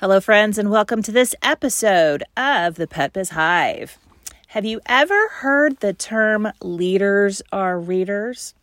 Hello, 0.00 0.18
friends, 0.18 0.56
and 0.56 0.70
welcome 0.70 1.02
to 1.02 1.12
this 1.12 1.34
episode 1.42 2.22
of 2.34 2.76
the 2.76 2.86
Pet 2.86 3.12
Biz 3.12 3.28
Hive. 3.28 3.98
Have 4.46 4.64
you 4.64 4.80
ever 4.86 5.28
heard 5.28 5.80
the 5.80 5.92
term 5.92 6.50
leaders 6.62 7.42
are 7.52 7.78
readers? 7.78 8.54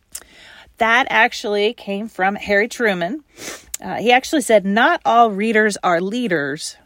That 0.78 1.06
actually 1.10 1.74
came 1.74 2.08
from 2.08 2.34
Harry 2.34 2.66
Truman. 2.66 3.22
Uh, 3.80 3.98
he 3.98 4.10
actually 4.10 4.40
said, 4.40 4.66
Not 4.66 5.00
all 5.04 5.30
readers 5.30 5.78
are 5.84 6.00
leaders, 6.00 6.76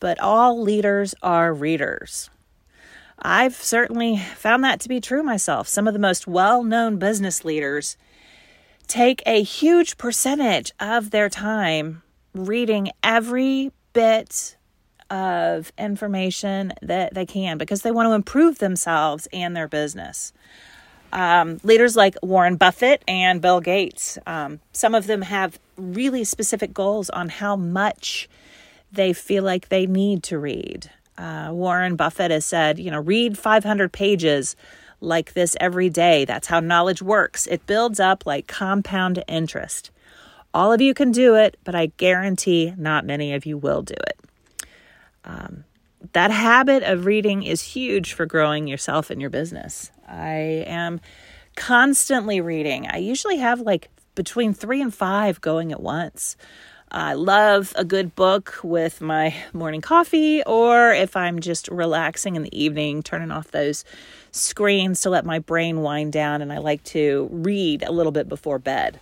but 0.00 0.18
all 0.20 0.58
leaders 0.58 1.14
are 1.22 1.52
readers. 1.52 2.30
I've 3.18 3.56
certainly 3.56 4.16
found 4.16 4.64
that 4.64 4.80
to 4.80 4.88
be 4.88 5.02
true 5.02 5.22
myself. 5.22 5.68
Some 5.68 5.86
of 5.86 5.92
the 5.92 6.00
most 6.00 6.26
well 6.26 6.64
known 6.64 6.96
business 6.96 7.44
leaders 7.44 7.98
take 8.86 9.22
a 9.26 9.42
huge 9.42 9.98
percentage 9.98 10.72
of 10.80 11.10
their 11.10 11.28
time 11.28 12.02
reading 12.34 12.90
every 13.02 13.70
bit 13.92 14.56
of 15.10 15.72
information 15.76 16.72
that 16.80 17.14
they 17.14 17.26
can 17.26 17.58
because 17.58 17.82
they 17.82 17.92
want 17.92 18.08
to 18.08 18.12
improve 18.12 18.58
themselves 18.58 19.28
and 19.32 19.54
their 19.54 19.68
business. 19.68 20.32
Um, 21.12 21.60
leaders 21.62 21.94
like 21.94 22.16
Warren 22.22 22.56
Buffett 22.56 23.02
and 23.06 23.42
Bill 23.42 23.60
Gates, 23.60 24.18
um, 24.26 24.60
some 24.72 24.94
of 24.94 25.06
them 25.06 25.20
have 25.20 25.58
really 25.76 26.24
specific 26.24 26.72
goals 26.72 27.10
on 27.10 27.28
how 27.28 27.54
much 27.56 28.28
they 28.90 29.12
feel 29.12 29.44
like 29.44 29.68
they 29.68 29.86
need 29.86 30.22
to 30.24 30.38
read. 30.38 30.90
Uh, 31.18 31.50
Warren 31.52 31.96
Buffett 31.96 32.30
has 32.30 32.46
said, 32.46 32.78
you 32.78 32.90
know, 32.90 33.00
read 33.00 33.36
500 33.36 33.92
pages 33.92 34.56
like 35.02 35.34
this 35.34 35.56
every 35.60 35.90
day. 35.90 36.24
That's 36.24 36.46
how 36.46 36.60
knowledge 36.60 37.02
works. 37.02 37.46
It 37.46 37.66
builds 37.66 38.00
up 38.00 38.24
like 38.24 38.46
compound 38.46 39.22
interest. 39.28 39.90
All 40.54 40.72
of 40.72 40.80
you 40.80 40.94
can 40.94 41.12
do 41.12 41.34
it, 41.34 41.56
but 41.64 41.74
I 41.74 41.86
guarantee 41.96 42.74
not 42.76 43.06
many 43.06 43.32
of 43.32 43.46
you 43.46 43.56
will 43.56 43.82
do 43.82 43.94
it. 43.94 44.20
Um, 45.24 45.64
that 46.12 46.30
habit 46.30 46.82
of 46.82 47.06
reading 47.06 47.42
is 47.42 47.62
huge 47.62 48.12
for 48.12 48.26
growing 48.26 48.66
yourself 48.66 49.10
and 49.10 49.20
your 49.20 49.30
business. 49.30 49.90
I 50.06 50.64
am 50.66 51.00
constantly 51.56 52.40
reading. 52.40 52.86
I 52.86 52.98
usually 52.98 53.38
have 53.38 53.60
like 53.60 53.88
between 54.14 54.52
three 54.52 54.82
and 54.82 54.92
five 54.92 55.40
going 55.40 55.72
at 55.72 55.80
once. 55.80 56.36
I 56.90 57.14
love 57.14 57.72
a 57.76 57.84
good 57.86 58.14
book 58.14 58.58
with 58.62 59.00
my 59.00 59.34
morning 59.54 59.80
coffee, 59.80 60.42
or 60.44 60.92
if 60.92 61.16
I'm 61.16 61.40
just 61.40 61.68
relaxing 61.68 62.36
in 62.36 62.42
the 62.42 62.54
evening, 62.62 63.02
turning 63.02 63.30
off 63.30 63.50
those 63.50 63.86
screens 64.30 65.00
to 65.00 65.08
let 65.10 65.24
my 65.24 65.38
brain 65.38 65.80
wind 65.80 66.12
down, 66.12 66.42
and 66.42 66.52
I 66.52 66.58
like 66.58 66.84
to 66.84 67.30
read 67.32 67.82
a 67.82 67.92
little 67.92 68.12
bit 68.12 68.28
before 68.28 68.58
bed. 68.58 69.00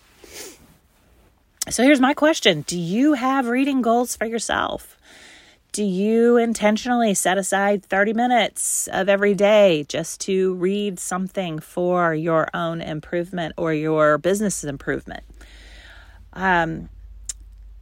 So 1.70 1.84
here's 1.84 2.00
my 2.00 2.14
question 2.14 2.62
Do 2.62 2.76
you 2.76 3.12
have 3.12 3.46
reading 3.46 3.80
goals 3.80 4.16
for 4.16 4.24
yourself? 4.24 4.96
Do 5.70 5.84
you 5.84 6.36
intentionally 6.36 7.14
set 7.14 7.38
aside 7.38 7.84
30 7.84 8.12
minutes 8.12 8.88
of 8.88 9.08
every 9.08 9.34
day 9.34 9.84
just 9.86 10.20
to 10.22 10.54
read 10.54 10.98
something 10.98 11.60
for 11.60 12.12
your 12.12 12.48
own 12.54 12.80
improvement 12.80 13.54
or 13.56 13.72
your 13.72 14.19
business's 14.19 14.64
improvement? 14.64 15.22
Um, 16.32 16.88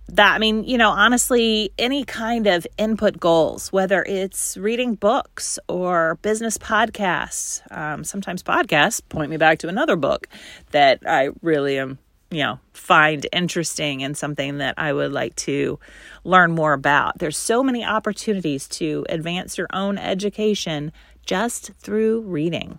that, 0.08 0.34
I 0.34 0.38
mean, 0.38 0.64
you 0.64 0.76
know, 0.76 0.90
honestly, 0.90 1.72
any 1.78 2.04
kind 2.04 2.46
of 2.46 2.66
input 2.76 3.18
goals, 3.18 3.72
whether 3.72 4.02
it's 4.02 4.58
reading 4.58 4.96
books 4.96 5.58
or 5.66 6.16
business 6.20 6.58
podcasts, 6.58 7.62
um, 7.74 8.04
sometimes 8.04 8.42
podcasts 8.42 9.00
point 9.08 9.30
me 9.30 9.38
back 9.38 9.60
to 9.60 9.68
another 9.68 9.96
book 9.96 10.28
that 10.72 11.00
I 11.06 11.30
really 11.40 11.78
am 11.78 11.98
you 12.30 12.42
know 12.42 12.58
find 12.72 13.26
interesting 13.32 14.02
and 14.02 14.16
something 14.16 14.58
that 14.58 14.74
I 14.78 14.92
would 14.92 15.12
like 15.12 15.34
to 15.36 15.78
learn 16.24 16.52
more 16.52 16.72
about. 16.72 17.18
There's 17.18 17.36
so 17.36 17.62
many 17.62 17.84
opportunities 17.84 18.66
to 18.68 19.04
advance 19.08 19.58
your 19.58 19.68
own 19.72 19.98
education 19.98 20.92
just 21.26 21.72
through 21.74 22.22
reading. 22.22 22.78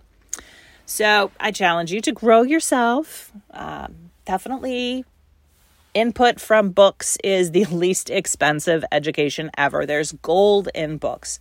So 0.84 1.30
I 1.38 1.52
challenge 1.52 1.92
you 1.92 2.00
to 2.00 2.12
grow 2.12 2.42
yourself. 2.42 3.30
Um, 3.52 4.10
definitely, 4.24 5.04
input 5.94 6.40
from 6.40 6.70
books 6.70 7.16
is 7.22 7.52
the 7.52 7.64
least 7.70 8.10
expensive 8.10 8.84
education 8.90 9.50
ever. 9.56 9.86
There's 9.86 10.12
gold 10.12 10.68
in 10.74 10.98
books. 10.98 11.38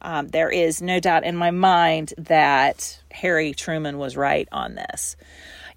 Um, 0.00 0.28
there 0.28 0.50
is 0.50 0.80
no 0.80 1.00
doubt 1.00 1.24
in 1.24 1.36
my 1.36 1.50
mind 1.50 2.14
that 2.16 3.02
Harry 3.10 3.52
Truman 3.52 3.98
was 3.98 4.16
right 4.16 4.48
on 4.52 4.74
this 4.74 5.16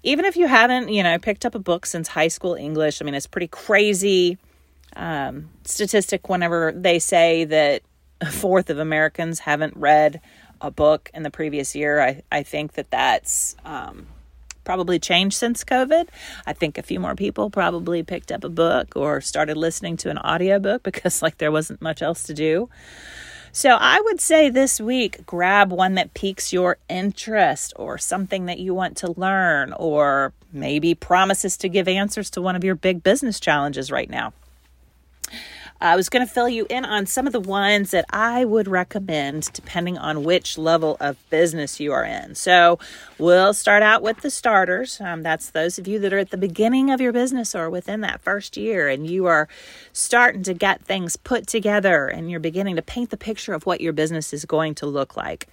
even 0.02 0.24
if 0.24 0.36
you 0.36 0.46
haven't, 0.46 0.88
you 0.88 1.02
know, 1.02 1.18
picked 1.18 1.44
up 1.44 1.54
a 1.54 1.58
book 1.58 1.86
since 1.86 2.08
high 2.08 2.28
school 2.28 2.54
English, 2.54 3.00
I 3.00 3.04
mean, 3.04 3.14
it's 3.14 3.26
pretty 3.26 3.48
crazy 3.48 4.38
um, 4.96 5.50
statistic 5.64 6.28
whenever 6.28 6.72
they 6.72 6.98
say 6.98 7.44
that 7.44 7.82
a 8.20 8.30
fourth 8.30 8.70
of 8.70 8.78
Americans 8.78 9.40
haven't 9.40 9.76
read 9.76 10.20
a 10.60 10.70
book 10.70 11.10
in 11.14 11.22
the 11.22 11.30
previous 11.30 11.74
year. 11.74 12.00
I, 12.00 12.22
I 12.30 12.42
think 12.42 12.72
that 12.74 12.90
that's 12.90 13.56
um, 13.64 14.06
probably 14.64 14.98
changed 14.98 15.36
since 15.36 15.64
COVID. 15.64 16.08
I 16.46 16.52
think 16.52 16.76
a 16.76 16.82
few 16.82 17.00
more 17.00 17.14
people 17.14 17.50
probably 17.50 18.02
picked 18.02 18.30
up 18.30 18.44
a 18.44 18.48
book 18.48 18.94
or 18.94 19.20
started 19.20 19.56
listening 19.56 19.96
to 19.98 20.10
an 20.10 20.18
audiobook 20.18 20.82
because, 20.82 21.22
like, 21.22 21.38
there 21.38 21.52
wasn't 21.52 21.80
much 21.80 22.02
else 22.02 22.24
to 22.24 22.34
do. 22.34 22.68
So 23.52 23.76
I 23.80 24.00
would 24.00 24.20
say 24.20 24.48
this 24.48 24.80
week, 24.80 25.26
grab 25.26 25.72
one 25.72 25.94
that 25.94 26.14
piques 26.14 26.52
your 26.52 26.78
interest 26.88 27.72
or 27.76 27.98
something 27.98 28.46
that 28.46 28.60
you 28.60 28.74
want 28.74 28.96
to 28.98 29.12
learn, 29.12 29.72
or 29.72 30.32
maybe 30.52 30.94
promises 30.94 31.56
to 31.58 31.68
give 31.68 31.88
answers 31.88 32.30
to 32.30 32.42
one 32.42 32.54
of 32.54 32.62
your 32.62 32.76
big 32.76 33.02
business 33.02 33.40
challenges 33.40 33.90
right 33.90 34.08
now. 34.08 34.32
I 35.80 35.96
was 35.96 36.08
going 36.08 36.26
to 36.26 36.32
fill 36.32 36.48
you 36.48 36.66
in 36.68 36.84
on 36.84 37.06
some 37.06 37.26
of 37.26 37.32
the 37.32 37.40
ones 37.40 37.90
that 37.92 38.04
I 38.10 38.44
would 38.44 38.68
recommend 38.68 39.50
depending 39.52 39.96
on 39.96 40.24
which 40.24 40.58
level 40.58 40.96
of 41.00 41.16
business 41.30 41.80
you 41.80 41.92
are 41.92 42.04
in. 42.04 42.34
So, 42.34 42.78
we'll 43.18 43.54
start 43.54 43.82
out 43.82 44.02
with 44.02 44.20
the 44.20 44.30
starters. 44.30 45.00
Um, 45.00 45.22
that's 45.22 45.50
those 45.50 45.78
of 45.78 45.88
you 45.88 45.98
that 46.00 46.12
are 46.12 46.18
at 46.18 46.30
the 46.30 46.36
beginning 46.36 46.90
of 46.90 47.00
your 47.00 47.12
business 47.12 47.54
or 47.54 47.70
within 47.70 48.02
that 48.02 48.20
first 48.20 48.56
year, 48.56 48.88
and 48.88 49.06
you 49.06 49.26
are 49.26 49.48
starting 49.92 50.42
to 50.42 50.54
get 50.54 50.82
things 50.84 51.16
put 51.16 51.46
together 51.46 52.06
and 52.06 52.30
you're 52.30 52.40
beginning 52.40 52.76
to 52.76 52.82
paint 52.82 53.10
the 53.10 53.16
picture 53.16 53.54
of 53.54 53.66
what 53.66 53.80
your 53.80 53.92
business 53.92 54.32
is 54.32 54.44
going 54.44 54.74
to 54.76 54.86
look 54.86 55.16
like. 55.16 55.48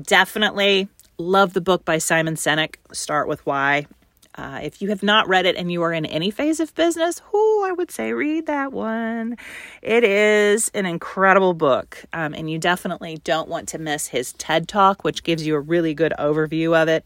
Definitely 0.00 0.88
love 1.18 1.52
the 1.52 1.60
book 1.60 1.84
by 1.84 1.98
Simon 1.98 2.34
Sinek, 2.34 2.76
Start 2.92 3.28
with 3.28 3.44
Why. 3.46 3.86
Uh, 4.34 4.60
if 4.62 4.80
you 4.80 4.88
have 4.88 5.02
not 5.02 5.28
read 5.28 5.46
it 5.46 5.56
and 5.56 5.70
you 5.70 5.82
are 5.82 5.92
in 5.92 6.06
any 6.06 6.30
phase 6.30 6.60
of 6.60 6.74
business, 6.74 7.20
who 7.30 7.64
I 7.64 7.72
would 7.72 7.90
say 7.90 8.12
read 8.12 8.46
that 8.46 8.72
one. 8.72 9.36
It 9.82 10.04
is 10.04 10.70
an 10.74 10.86
incredible 10.86 11.54
book, 11.54 12.04
um, 12.12 12.34
and 12.34 12.50
you 12.50 12.58
definitely 12.58 13.18
don't 13.24 13.48
want 13.48 13.68
to 13.68 13.78
miss 13.78 14.06
his 14.06 14.32
TED 14.34 14.68
Talk, 14.68 15.04
which 15.04 15.22
gives 15.22 15.46
you 15.46 15.54
a 15.54 15.60
really 15.60 15.94
good 15.94 16.14
overview 16.18 16.80
of 16.80 16.88
it. 16.88 17.04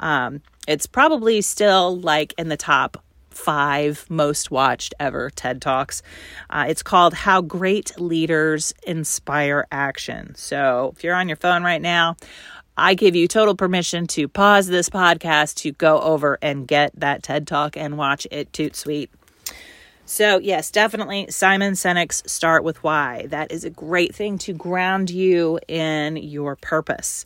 Um, 0.00 0.42
it's 0.66 0.86
probably 0.86 1.40
still 1.40 1.98
like 1.98 2.34
in 2.36 2.48
the 2.48 2.56
top 2.56 3.02
five 3.30 4.04
most 4.10 4.50
watched 4.50 4.94
ever 4.98 5.30
TED 5.30 5.62
Talks. 5.62 6.02
Uh, 6.50 6.66
it's 6.68 6.82
called 6.82 7.14
How 7.14 7.40
Great 7.40 7.98
Leaders 7.98 8.74
Inspire 8.86 9.66
Action. 9.70 10.34
So 10.34 10.92
if 10.96 11.04
you're 11.04 11.14
on 11.14 11.28
your 11.28 11.36
phone 11.36 11.62
right 11.62 11.80
now, 11.80 12.16
I 12.78 12.94
give 12.94 13.16
you 13.16 13.26
total 13.26 13.56
permission 13.56 14.06
to 14.08 14.28
pause 14.28 14.68
this 14.68 14.88
podcast 14.88 15.56
to 15.56 15.72
go 15.72 16.00
over 16.00 16.38
and 16.40 16.66
get 16.66 16.92
that 16.94 17.24
TED 17.24 17.48
Talk 17.48 17.76
and 17.76 17.98
watch 17.98 18.24
it 18.30 18.52
toot 18.52 18.76
sweet. 18.76 19.10
So, 20.06 20.38
yes, 20.38 20.70
definitely 20.70 21.26
Simon 21.28 21.72
Sinek's 21.72 22.22
Start 22.30 22.62
with 22.62 22.80
Why. 22.84 23.26
That 23.26 23.50
is 23.50 23.64
a 23.64 23.70
great 23.70 24.14
thing 24.14 24.38
to 24.38 24.52
ground 24.52 25.10
you 25.10 25.58
in 25.66 26.16
your 26.16 26.54
purpose. 26.54 27.24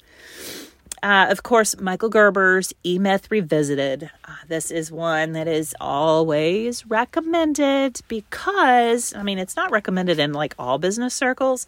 Uh, 1.03 1.27
of 1.29 1.43
course, 1.43 1.79
Michael 1.79 2.09
Gerber's 2.09 2.73
E 2.83 2.99
Myth 2.99 3.31
Revisited. 3.31 4.11
Uh, 4.25 4.33
this 4.49 4.71
is 4.71 4.91
one 4.91 5.33
that 5.33 5.49
is 5.49 5.77
always 5.81 6.87
recommended 6.87 8.01
because, 8.09 9.15
I 9.15 9.23
mean, 9.23 9.39
it's 9.39 9.55
not 9.55 9.71
recommended 9.71 10.19
in 10.19 10.33
like 10.33 10.55
all 10.59 10.79
business 10.79 11.13
circles, 11.13 11.67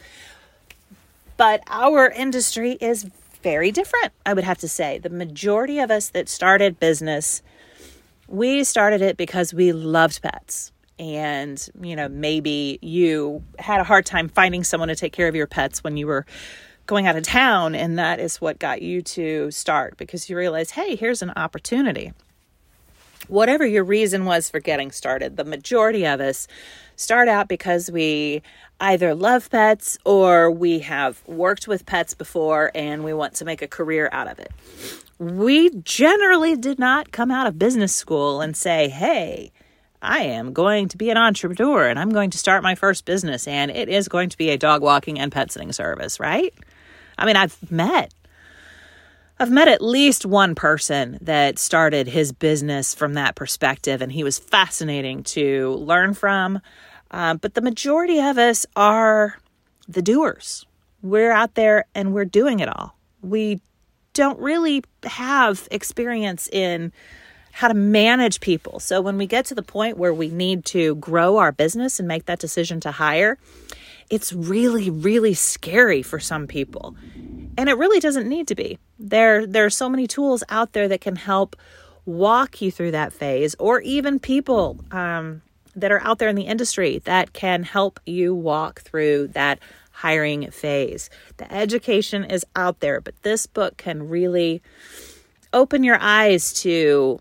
but 1.37 1.61
our 1.69 2.09
industry 2.09 2.79
is 2.81 3.11
very 3.45 3.71
different, 3.71 4.13
I 4.25 4.33
would 4.33 4.43
have 4.43 4.59
to 4.59 4.69
say. 4.69 4.99
The 4.99 5.11
majority 5.11 5.79
of 5.79 5.91
us 5.91 6.09
that 6.09 6.31
started 6.31 6.81
business, 6.81 7.43
we 8.27 8.65
started 8.65 9.03
it 9.03 9.19
because 9.19 9.53
we 9.53 9.73
loved 9.73 10.23
pets 10.23 10.73
and 10.99 11.69
you 11.81 11.97
know 11.97 12.09
maybe 12.09 12.79
you 12.81 13.43
had 13.59 13.81
a 13.81 13.85
hard 13.85 14.07
time 14.07 14.29
finding 14.29 14.63
someone 14.63 14.89
to 14.89 14.95
take 14.95 15.13
care 15.13 15.27
of 15.27 15.35
your 15.35 15.47
pets 15.47 15.83
when 15.83 15.97
you 15.97 16.07
were 16.07 16.25
going 16.87 17.07
out 17.09 17.17
of 17.17 17.25
town 17.25 17.75
and 17.75 17.99
that 17.99 18.21
is 18.21 18.41
what 18.41 18.61
got 18.61 18.81
you 18.81 19.03
to 19.03 19.51
start 19.51 19.97
because 19.97 20.31
you 20.31 20.37
realize 20.37 20.71
hey 20.71 20.95
here's 20.95 21.21
an 21.21 21.33
opportunity 21.35 22.13
whatever 23.29 23.67
your 23.67 23.85
reason 23.85 24.25
was 24.25 24.49
for 24.49 24.61
getting 24.61 24.91
started 24.91 25.37
the 25.37 25.45
majority 25.45 26.07
of 26.07 26.21
us 26.21 26.47
start 26.97 27.29
out 27.29 27.49
because 27.49 27.91
we 27.91 28.43
either 28.81 29.15
love 29.15 29.51
pets 29.51 29.99
or 30.05 30.51
we 30.51 30.81
have 30.81 31.27
worked 31.27 31.67
with 31.67 31.87
pets 31.87 32.15
before 32.15 32.71
and 32.75 33.05
we 33.05 33.13
want 33.13 33.35
to 33.35 33.45
make 33.45 33.63
a 33.63 33.69
career 33.69 34.09
out 34.13 34.29
of 34.29 34.39
it 34.39 34.53
we 35.19 35.71
generally 35.83 36.57
did 36.57 36.79
not 36.79 37.13
come 37.13 37.31
out 37.31 37.47
of 37.47 37.59
business 37.59 37.95
school 37.95 38.41
and 38.41 38.57
say 38.57 38.89
hey 38.89 39.53
I 40.05 40.21
am 40.25 40.53
going 40.53 40.89
to 40.89 40.99
be 40.99 41.09
an 41.09 41.17
entrepreneur 41.17 41.89
and 41.89 41.99
I'm 41.99 42.11
going 42.11 42.29
to 42.31 42.39
start 42.39 42.63
my 42.63 42.75
first 42.75 43.07
business 43.07 43.49
and 43.49 43.71
it 43.71 43.89
is 43.89 44.07
going 44.07 44.29
to 44.29 44.37
be 44.37 44.51
a 44.51 44.59
dog 44.59 44.83
walking 44.83 45.19
and 45.19 45.33
pet 45.33 45.51
sitting 45.51 45.73
service, 45.73 46.21
right? 46.21 46.53
I 47.17 47.25
mean, 47.25 47.37
I've 47.37 47.57
met 47.71 48.13
I've 49.39 49.51
met 49.51 49.67
at 49.67 49.83
least 49.83 50.25
one 50.25 50.55
person 50.55 51.19
that 51.21 51.59
started 51.59 52.07
his 52.07 52.33
business 52.33 52.95
from 52.95 53.15
that 53.15 53.35
perspective, 53.35 54.01
and 54.01 54.13
he 54.13 54.23
was 54.23 54.39
fascinating 54.39 55.25
to 55.25 55.73
learn 55.75 56.15
from. 56.15 56.61
Um, 57.11 57.39
but 57.39 57.55
the 57.55 57.61
majority 57.61 58.21
of 58.21 58.39
us 58.39 58.65
are 58.77 59.39
the 59.89 60.03
doers. 60.03 60.65
We're 61.03 61.33
out 61.33 61.55
there 61.55 61.85
and 61.95 62.15
we're 62.15 62.25
doing 62.25 62.61
it 62.61 62.69
all. 62.69 62.97
We 63.23 63.61
don't 64.15 64.39
really 64.39 64.85
have 65.03 65.69
experience 65.71 66.49
in 66.49 66.93
how 67.53 67.69
to 67.69 67.75
manage 67.75 68.41
people. 68.41 68.81
So 68.81 69.01
when 69.01 69.19
we 69.19 69.27
get 69.27 69.45
to 69.47 69.55
the 69.55 69.63
point 69.63 69.97
where 69.97 70.15
we 70.15 70.29
need 70.29 70.65
to 70.67 70.95
grow 70.97 71.39
our 71.39 71.53
business 71.53 71.99
and 71.99 72.09
make 72.09 72.27
that 72.27 72.39
decision 72.39 72.81
to 72.81 72.91
hire, 72.91 73.39
it's 74.11 74.33
really 74.33 74.91
really 74.91 75.35
scary 75.35 76.03
for 76.03 76.19
some 76.19 76.47
people. 76.47 76.97
And 77.57 77.69
it 77.69 77.79
really 77.79 78.01
doesn't 78.01 78.29
need 78.29 78.49
to 78.49 78.55
be. 78.55 78.79
There 78.99 79.47
there 79.47 79.65
are 79.65 79.71
so 79.71 79.89
many 79.89 80.07
tools 80.07 80.43
out 80.49 80.73
there 80.73 80.89
that 80.89 81.01
can 81.01 81.17
help 81.17 81.57
walk 82.07 82.61
you 82.61 82.71
through 82.71 82.91
that 82.91 83.13
phase 83.13 83.55
or 83.59 83.81
even 83.81 84.19
people 84.19 84.79
um, 84.91 85.41
that 85.75 85.91
are 85.91 86.03
out 86.03 86.19
there 86.19 86.29
in 86.29 86.37
the 86.37 86.43
industry 86.43 86.99
that 87.05 87.33
can 87.33 87.63
help 87.63 87.99
you 88.07 88.35
walk 88.35 88.83
through 88.83 89.29
that 89.29 89.59
hiring 89.91 90.51
phase. 90.51 91.09
The 91.37 91.53
education 91.53 92.25
is 92.25 92.45
out 92.57 92.81
there, 92.81 93.01
but 93.01 93.15
this 93.23 93.47
book 93.47 93.77
can 93.77 94.09
really 94.09 94.61
open 95.53 95.85
your 95.85 95.99
eyes 96.01 96.53
to 96.53 97.21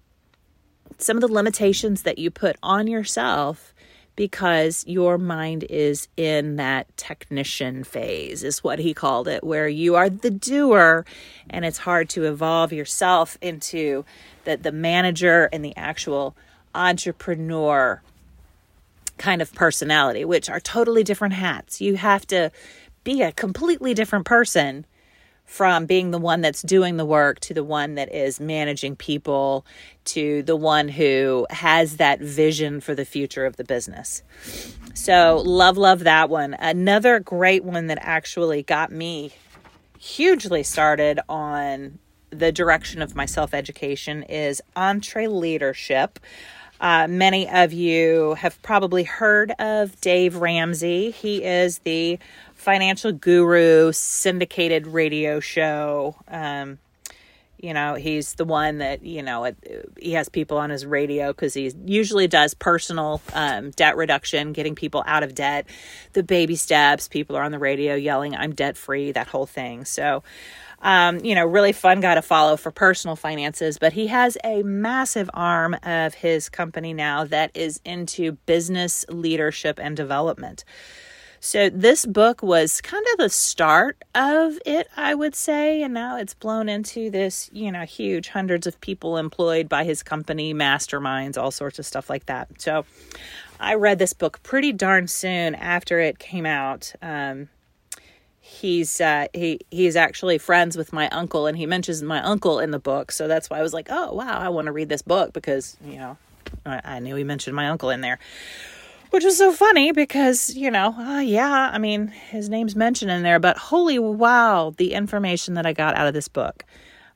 some 0.98 1.18
of 1.18 1.22
the 1.22 1.28
limitations 1.32 2.04
that 2.04 2.18
you 2.18 2.32
put 2.32 2.56
on 2.64 2.88
yourself 2.88 3.73
because 4.16 4.84
your 4.88 5.18
mind 5.18 5.64
is 5.70 6.08
in 6.16 6.56
that 6.58 6.96
technician 6.98 7.84
phase, 7.84 8.44
is 8.44 8.64
what 8.64 8.80
he 8.80 8.94
called 8.94 9.28
it, 9.28 9.44
where 9.44 9.68
you 9.68 9.96
are 9.96 10.10
the 10.10 10.30
doer 10.30 11.06
and 11.50 11.66
it's 11.66 11.80
hard 11.80 12.10
to 12.10 12.26
evolve 12.26 12.72
yourself 12.72 13.38
into 13.42 14.06
the, 14.44 14.58
the 14.58 14.72
manager 14.72 15.50
and 15.52 15.66
the 15.66 15.76
actual 15.76 16.36
entrepreneur 16.76 18.02
kind 19.18 19.42
of 19.42 19.54
personality, 19.54 20.26
which 20.26 20.50
are 20.50 20.60
totally 20.60 21.04
different 21.04 21.34
hats. 21.34 21.82
You 21.82 21.96
have 21.96 22.26
to 22.28 22.52
be 23.04 23.22
a 23.22 23.32
completely 23.32 23.94
different 23.94 24.26
person 24.26 24.86
from 25.46 25.86
being 25.86 26.12
the 26.12 26.18
one 26.18 26.42
that's 26.42 26.62
doing 26.62 26.98
the 26.98 27.06
work 27.06 27.40
to 27.42 27.54
the 27.54 27.64
one 27.64 27.96
that 27.96 28.14
is 28.14 28.40
managing 28.40 28.96
people 28.96 29.66
to 30.06 30.42
the 30.44 30.56
one 30.56 30.88
who 30.88 31.46
has 31.50 31.98
that 31.98 32.20
vision 32.20 32.82
for 32.82 32.96
the 32.96 33.06
future 33.06 33.46
of 33.46 33.58
the 33.58 33.64
business. 33.64 34.24
So, 34.94 35.42
love, 35.46 35.78
love 35.78 36.00
that 36.02 36.30
one. 36.30 36.56
Another 36.58 37.20
great 37.20 37.64
one 37.64 37.88
that 37.88 38.00
actually 38.02 38.64
got 38.64 38.92
me 38.92 39.34
hugely 40.00 40.64
started 40.64 41.20
on 41.30 42.00
the 42.30 42.52
direction 42.52 43.02
of 43.02 43.16
my 43.16 43.26
self 43.26 43.54
education 43.54 44.24
is 44.24 44.62
EntreLeadership. 44.76 46.18
Uh, 46.82 47.08
many 47.08 47.48
of 47.50 47.72
you 47.72 48.34
have 48.34 48.62
probably 48.62 49.04
heard 49.04 49.52
of 49.52 50.00
Dave 50.02 50.36
Ramsey. 50.36 51.12
He 51.12 51.44
is 51.44 51.80
the 51.80 52.20
financial 52.64 53.12
guru, 53.12 53.92
syndicated 53.92 54.88
radio 54.88 55.40
show. 55.40 56.16
Um, 56.28 56.80
you 57.64 57.74
know, 57.74 57.96
he's 57.96 58.34
the 58.34 58.44
one 58.44 58.80
that, 58.80 59.06
you 59.06 59.24
know, 59.24 59.46
it, 59.46 59.58
he 59.98 60.14
has 60.14 60.28
people 60.28 60.58
on 60.58 60.70
his 60.70 60.86
radio 60.86 61.32
because 61.32 61.54
he 61.54 61.72
usually 61.86 62.28
does 62.28 62.54
personal 62.54 63.22
um, 63.32 63.72
debt 63.72 63.96
reduction, 63.96 64.52
getting 64.52 64.76
people 64.76 65.02
out 65.08 65.24
of 65.24 65.34
debt, 65.34 65.66
the 66.12 66.24
baby 66.24 66.58
steps. 66.58 67.08
People 67.08 67.38
are 67.38 67.44
on 67.44 67.54
the 67.54 67.60
radio 67.60 67.96
yelling, 67.96 68.36
I'm 68.36 68.54
debt 68.54 68.76
free, 68.76 69.14
that 69.14 69.28
whole 69.28 69.46
thing. 69.46 69.86
So, 69.86 70.24
um, 70.82 71.24
you 71.24 71.36
know, 71.36 71.46
really 71.46 71.72
fun 71.72 72.02
guy 72.02 72.16
to 72.16 72.22
follow 72.22 72.58
for 72.58 72.70
personal 72.70 73.16
finances. 73.16 73.78
But 73.80 73.94
he 73.94 74.08
has 74.08 74.38
a 74.44 74.62
massive 74.64 75.30
arm 75.34 75.78
of 75.84 76.14
his 76.14 76.50
company 76.50 76.94
now 76.94 77.24
that 77.24 77.52
is 77.56 77.80
into 77.86 78.34
business 78.46 79.06
leadership 79.08 79.80
and 79.82 79.96
development. 79.96 80.66
So 81.46 81.70
this 81.70 82.06
book 82.06 82.42
was 82.42 82.80
kind 82.80 83.06
of 83.12 83.18
the 83.18 83.28
start 83.28 84.02
of 84.16 84.60
it, 84.66 84.88
I 84.96 85.14
would 85.14 85.36
say, 85.36 85.84
and 85.84 85.94
now 85.94 86.16
it's 86.16 86.34
blown 86.34 86.70
into 86.70 87.10
this, 87.10 87.50
you 87.52 87.70
know, 87.70 87.82
huge 87.82 88.30
hundreds 88.30 88.66
of 88.66 88.80
people 88.80 89.18
employed 89.18 89.68
by 89.68 89.84
his 89.84 90.04
company, 90.04 90.54
masterminds, 90.54 91.38
all 91.38 91.52
sorts 91.52 91.80
of 91.80 91.86
stuff 91.86 92.10
like 92.10 92.28
that. 92.28 92.62
So 92.62 92.86
I 93.60 93.76
read 93.76 94.00
this 94.00 94.14
book 94.14 94.42
pretty 94.42 94.72
darn 94.72 95.10
soon 95.10 95.54
after 95.54 96.00
it 96.00 96.18
came 96.18 96.46
out. 96.46 96.94
Um, 97.02 97.50
he's 98.40 99.02
uh, 99.02 99.28
he 99.34 99.60
he's 99.70 99.98
actually 99.98 100.38
friends 100.38 100.78
with 100.78 100.94
my 100.94 101.10
uncle, 101.10 101.46
and 101.46 101.58
he 101.58 101.66
mentions 101.66 102.02
my 102.02 102.22
uncle 102.22 102.60
in 102.60 102.72
the 102.72 102.80
book, 102.80 103.12
so 103.12 103.28
that's 103.28 103.50
why 103.50 103.60
I 103.60 103.62
was 103.62 103.74
like, 103.74 103.88
oh 103.90 104.14
wow, 104.14 104.40
I 104.40 104.48
want 104.48 104.68
to 104.68 104.72
read 104.72 104.88
this 104.88 105.02
book 105.02 105.34
because 105.34 105.76
you 105.84 105.98
know 105.98 106.18
I, 106.66 106.80
I 106.86 107.00
knew 107.00 107.16
he 107.18 107.26
mentioned 107.26 107.54
my 107.54 107.68
uncle 107.68 107.90
in 107.90 108.00
there 108.00 108.18
which 109.14 109.24
was 109.24 109.38
so 109.38 109.52
funny 109.52 109.92
because 109.92 110.56
you 110.56 110.72
know 110.72 110.92
uh, 110.98 111.20
yeah 111.20 111.70
i 111.72 111.78
mean 111.78 112.08
his 112.08 112.50
name's 112.50 112.76
mentioned 112.76 113.12
in 113.12 113.22
there 113.22 113.40
but 113.40 113.56
holy 113.58 114.00
wow 114.00 114.74
the 114.78 114.94
information 114.94 115.54
that 115.54 115.68
i 115.68 115.72
got 115.72 115.96
out 115.96 116.08
of 116.08 116.16
this 116.16 116.28
book. 116.28 116.66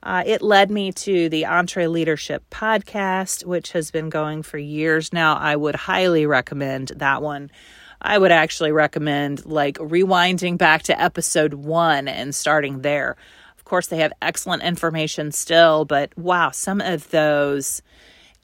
Uh, 0.03 0.21
it 0.27 0.43
led 0.43 0.69
me 0.69 0.91
to 0.91 1.27
the 1.27 1.41
EntreLeadership 1.41 2.41
podcast 2.51 3.45
which 3.45 3.71
has 3.71 3.89
been 3.89 4.09
going 4.09 4.43
for 4.43 4.59
years 4.59 5.11
now. 5.11 5.35
I 5.37 5.55
would 5.55 5.73
highly 5.73 6.27
recommend 6.27 6.89
that 6.97 7.23
one. 7.23 7.49
I 7.99 8.19
would 8.19 8.31
actually 8.31 8.71
recommend 8.71 9.47
like 9.47 9.77
rewinding 9.77 10.59
back 10.59 10.83
to 10.83 11.01
episode 11.01 11.55
one 11.55 12.07
and 12.07 12.35
starting 12.35 12.83
there. 12.83 13.17
Of 13.57 13.65
course 13.65 13.87
they 13.87 13.97
have 13.97 14.13
excellent 14.21 14.61
information 14.61 15.31
still 15.31 15.83
but 15.83 16.15
wow 16.15 16.51
some 16.51 16.79
of 16.79 17.09
those 17.09 17.81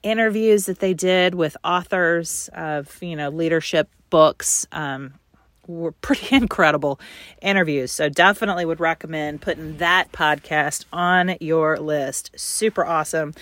interviews 0.04 0.66
that 0.66 0.80
they 0.80 0.94
did 0.94 1.34
with 1.34 1.58
authors 1.64 2.50
of 2.54 3.02
you 3.02 3.16
know 3.16 3.30
leadership 3.30 3.90
books 4.10 4.68
um, 4.72 5.14
were 5.68 5.92
pretty 5.92 6.36
incredible 6.36 7.00
interviews. 7.42 7.92
So 7.92 8.10
definitely 8.10 8.66
would 8.66 8.80
recommend 8.80 9.42
putting 9.42 9.78
that 9.78 10.12
podcast 10.12 10.86
on 10.94 11.38
your 11.40 11.80
list. 11.80 12.32
Super 12.36 12.86
awesome. 12.86 13.34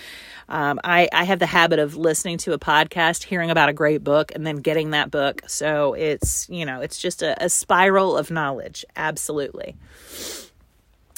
Um, 0.48 0.80
I, 0.84 1.08
I 1.12 1.24
have 1.24 1.38
the 1.38 1.46
habit 1.46 1.78
of 1.78 1.96
listening 1.96 2.38
to 2.38 2.52
a 2.52 2.58
podcast 2.58 3.24
hearing 3.24 3.50
about 3.50 3.68
a 3.68 3.72
great 3.72 4.04
book 4.04 4.32
and 4.34 4.46
then 4.46 4.56
getting 4.56 4.90
that 4.90 5.10
book. 5.10 5.42
So 5.46 5.94
it's 5.94 6.48
you 6.48 6.64
know 6.64 6.80
it's 6.80 6.98
just 6.98 7.22
a, 7.22 7.42
a 7.44 7.48
spiral 7.48 8.16
of 8.16 8.30
knowledge. 8.30 8.84
Absolutely 8.96 9.76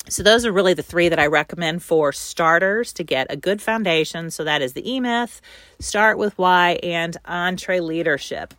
so, 0.09 0.23
those 0.23 0.45
are 0.45 0.53
really 0.53 0.75
the 0.75 0.83
three 0.83 1.09
that 1.09 1.19
I 1.19 1.27
recommend 1.27 1.83
for 1.83 2.13
starters 2.13 2.93
to 2.95 3.03
get 3.03 3.27
a 3.31 3.37
good 3.37 3.63
foundation. 3.63 4.31
So, 4.31 4.45
that 4.45 4.61
is 4.61 4.75
the 4.75 4.89
E 4.91 5.01
Myth, 5.01 5.41
Start 5.79 6.19
with 6.19 6.37
Why, 6.37 6.79
and 6.83 7.17
EntreLeadership. 7.25 8.51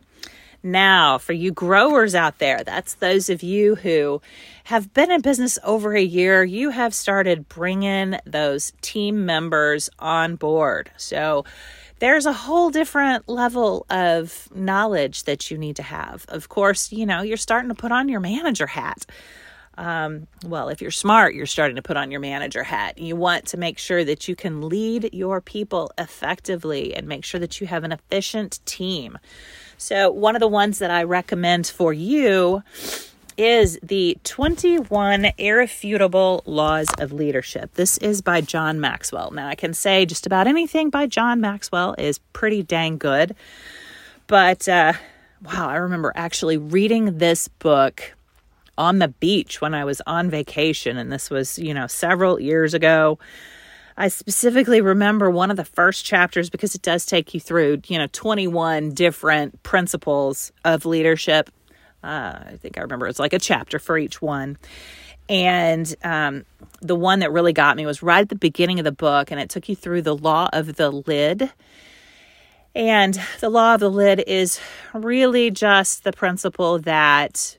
Now, 0.64 1.20
for 1.20 1.34
you 1.34 1.52
growers 1.52 2.16
out 2.16 2.40
there, 2.40 2.64
that's 2.64 2.96
those 2.96 3.30
of 3.30 3.44
you 3.44 3.76
who 3.76 4.24
have 4.64 4.92
been 4.96 5.12
in 5.12 5.22
business 5.22 5.60
over 5.64 5.96
a 5.96 6.02
year, 6.02 6.44
you 6.44 6.72
have 6.72 6.96
started 6.96 7.48
bringing 7.48 8.16
those 8.26 8.74
team 8.82 9.28
members 9.28 9.92
on 10.00 10.38
board. 10.38 10.90
So, 10.98 11.46
there's 12.00 12.26
a 12.26 12.34
whole 12.34 12.72
different 12.72 13.30
level 13.30 13.86
of 13.92 14.50
knowledge 14.54 15.26
that 15.26 15.52
you 15.52 15.60
need 15.60 15.76
to 15.76 15.84
have. 15.84 16.26
Of 16.28 16.50
course, 16.50 16.92
you 16.92 17.06
know, 17.06 17.22
you're 17.22 17.38
starting 17.38 17.70
to 17.70 17.76
put 17.76 17.92
on 17.92 18.10
your 18.10 18.20
manager 18.20 18.68
hat 18.68 19.06
um, 19.78 20.28
well, 20.46 20.70
if 20.70 20.82
you're 20.82 20.92
smart, 20.92 21.36
you're 21.36 21.46
starting 21.46 21.76
to 21.76 21.82
put 21.82 21.98
on 21.98 22.12
your 22.12 22.20
manager 22.20 22.64
hat. 22.64 22.98
You 22.98 23.16
want 23.16 23.46
to 23.48 23.58
make 23.58 23.78
sure 23.78 24.04
that 24.06 24.28
you 24.28 24.36
can 24.36 24.70
lead 24.70 25.10
your 25.14 25.42
people 25.42 25.92
effectively 25.98 26.96
and 26.96 27.08
make 27.08 27.26
sure 27.26 27.40
that 27.40 27.60
you 27.60 27.68
have 27.68 27.84
an 27.84 27.92
efficient 27.92 28.60
team. 28.66 29.18
So, 29.78 30.10
one 30.10 30.36
of 30.36 30.40
the 30.40 30.48
ones 30.48 30.80
that 30.80 30.92
I 30.92 31.04
recommend 31.04 31.68
for 31.68 31.92
you 31.92 32.64
is 33.38 33.78
the 33.84 34.18
21 34.24 35.32
Irrefutable 35.38 36.42
Laws 36.46 36.88
of 37.00 37.12
Leadership. 37.12 37.74
This 37.74 37.98
is 37.98 38.22
by 38.22 38.40
John 38.40 38.80
Maxwell. 38.80 39.32
Now, 39.32 39.50
I 39.50 39.56
can 39.56 39.74
say 39.74 40.06
just 40.06 40.26
about 40.26 40.48
anything 40.48 40.90
by 40.90 41.08
John 41.08 41.42
Maxwell 41.42 41.96
is 41.98 42.20
pretty 42.32 42.64
dang 42.64 42.98
good. 42.98 43.36
but 44.28 44.70
uh, 44.70 44.94
wow, 45.44 45.68
I 45.68 45.76
remember 45.76 46.14
actually 46.16 46.58
reading 46.58 47.18
this 47.18 47.50
book 47.50 48.15
on 48.78 49.00
the 49.00 49.08
beach 49.08 49.62
when 49.62 49.74
I 49.74 49.86
was 49.86 50.02
on 50.06 50.30
vacation, 50.30 50.98
and 50.98 51.12
this 51.12 51.30
was, 51.30 51.58
you 51.60 51.74
know, 51.74 51.88
several 51.88 52.40
years 52.40 52.74
ago. 52.74 53.20
I 53.98 54.10
specifically 54.10 54.82
remember 54.82 55.30
one 55.30 55.52
of 55.52 55.58
the 55.58 55.64
first 55.64 56.04
chapters 56.04 56.50
because 56.50 56.76
it 56.76 56.82
does 56.82 57.06
take 57.06 57.34
you 57.34 57.40
through, 57.40 57.82
you 57.88 57.98
know, 57.98 58.08
21 58.12 58.94
different 58.94 59.64
principles 59.64 60.52
of 60.66 60.86
leadership. 60.86 61.50
Uh, 62.04 62.40
I 62.48 62.58
think 62.62 62.78
I 62.78 62.82
remember 62.82 63.08
it's 63.08 63.20
like 63.20 63.34
a 63.34 63.40
chapter 63.40 63.80
for 63.80 63.98
each 63.98 64.22
one. 64.22 64.58
And 65.28 65.96
um, 66.04 66.46
the 66.82 66.96
one 66.96 67.20
that 67.20 67.32
really 67.32 67.54
got 67.54 67.78
me 67.78 67.86
was 67.86 68.04
right 68.04 68.22
at 68.22 68.30
the 68.30 68.36
beginning 68.36 68.80
of 68.80 68.86
the 68.86 68.92
book, 68.92 69.32
and 69.32 69.40
it 69.40 69.50
took 69.50 69.70
you 69.70 69.76
through 69.76 70.02
the 70.04 70.16
law 70.16 70.50
of 70.54 70.76
the 70.76 70.92
lid. 70.92 71.50
And 72.76 73.20
the 73.40 73.50
law 73.50 73.76
of 73.76 73.80
the 73.80 73.90
lid 73.90 74.24
is 74.28 74.60
really 74.94 75.50
just 75.50 76.04
the 76.04 76.12
principle 76.12 76.80
that 76.80 77.58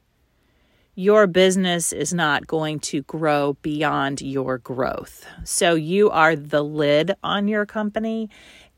your 0.99 1.27
business 1.27 1.93
is 1.93 2.15
not 2.15 2.47
going 2.47 2.81
to 2.81 3.03
grow 3.03 3.53
beyond 3.61 4.23
your 4.23 4.57
growth. 4.57 5.27
So 5.45 5.75
you 5.75 6.09
are 6.09 6.35
the 6.35 6.65
lid 6.65 7.13
on 7.23 7.49
your 7.49 7.67
company. 7.67 8.31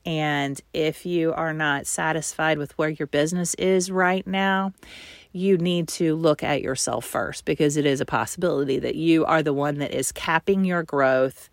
And 0.04 0.60
if 0.74 1.06
you 1.06 1.32
are 1.32 1.52
not 1.52 1.86
satisfied 1.86 2.58
with 2.58 2.76
where 2.76 2.88
your 2.88 3.06
business 3.06 3.54
is 3.54 3.88
right 3.88 4.26
now, 4.26 4.72
you 5.30 5.58
need 5.58 5.86
to 5.88 6.16
look 6.16 6.42
at 6.42 6.60
yourself 6.60 7.04
first 7.04 7.44
because 7.44 7.76
it 7.76 7.86
is 7.86 8.00
a 8.00 8.06
possibility 8.06 8.80
that 8.80 8.96
you 8.96 9.24
are 9.24 9.42
the 9.42 9.52
one 9.52 9.78
that 9.78 9.92
is 9.92 10.10
capping 10.10 10.64
your 10.64 10.82
growth, 10.82 11.48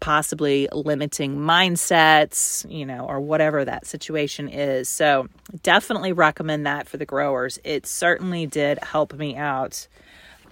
possibly 0.00 0.68
limiting 0.72 1.36
mindsets, 1.36 2.70
you 2.70 2.86
know, 2.86 3.06
or 3.06 3.20
whatever 3.20 3.64
that 3.64 3.86
situation 3.86 4.48
is. 4.48 4.88
So, 4.88 5.28
definitely 5.62 6.12
recommend 6.12 6.66
that 6.66 6.88
for 6.88 6.96
the 6.96 7.06
growers. 7.06 7.58
It 7.64 7.86
certainly 7.86 8.46
did 8.46 8.78
help 8.82 9.12
me 9.14 9.36
out 9.36 9.88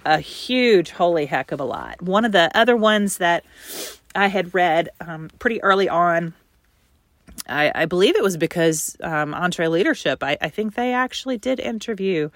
a 0.04 0.18
huge 0.18 0.90
holy 0.90 1.26
heck 1.26 1.52
of 1.52 1.60
a 1.60 1.64
lot. 1.64 2.00
One 2.00 2.24
of 2.24 2.32
the 2.32 2.50
other 2.56 2.76
ones 2.76 3.18
that 3.18 3.44
I 4.14 4.28
had 4.28 4.54
read 4.54 4.88
um, 5.00 5.30
pretty 5.38 5.62
early 5.62 5.88
on 5.88 6.34
I, 7.48 7.72
I 7.74 7.84
believe 7.86 8.16
it 8.16 8.22
was 8.22 8.36
because 8.36 8.96
um, 9.02 9.32
EntreLeadership, 9.32 10.22
I, 10.22 10.36
I 10.40 10.48
think 10.48 10.74
they 10.74 10.92
actually 10.92 11.38
did 11.38 11.60
interview 11.60 12.30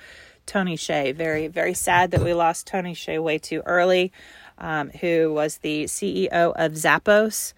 Tony 0.47 0.77
Hsieh. 0.77 1.15
Very, 1.15 1.49
very 1.49 1.75
sad 1.75 2.13
that 2.13 2.23
we 2.23 2.35
lost 2.35 2.67
Tony 2.67 2.95
Hsieh 2.95 3.23
way 3.23 3.39
too 3.39 3.63
early, 3.67 4.13
um, 4.61 4.91
who 4.91 5.33
was 5.33 5.59
the 5.59 5.85
CEO 5.85 6.53
of 6.55 6.73
Zappos. 6.73 7.53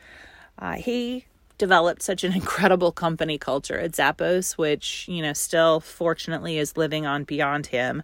Uh, 0.59 0.75
he 0.75 1.27
developed 1.59 2.03
such 2.03 2.25
an 2.25 2.33
incredible 2.43 2.93
company 2.93 3.39
culture 3.39 3.79
at 3.79 3.93
Zappos, 3.93 4.57
which, 4.57 5.07
you 5.09 5.23
know, 5.23 5.33
still 5.33 5.81
fortunately 5.81 6.59
is 6.59 6.77
living 6.77 7.07
on 7.07 7.25
beyond 7.25 7.67
him. 7.67 8.03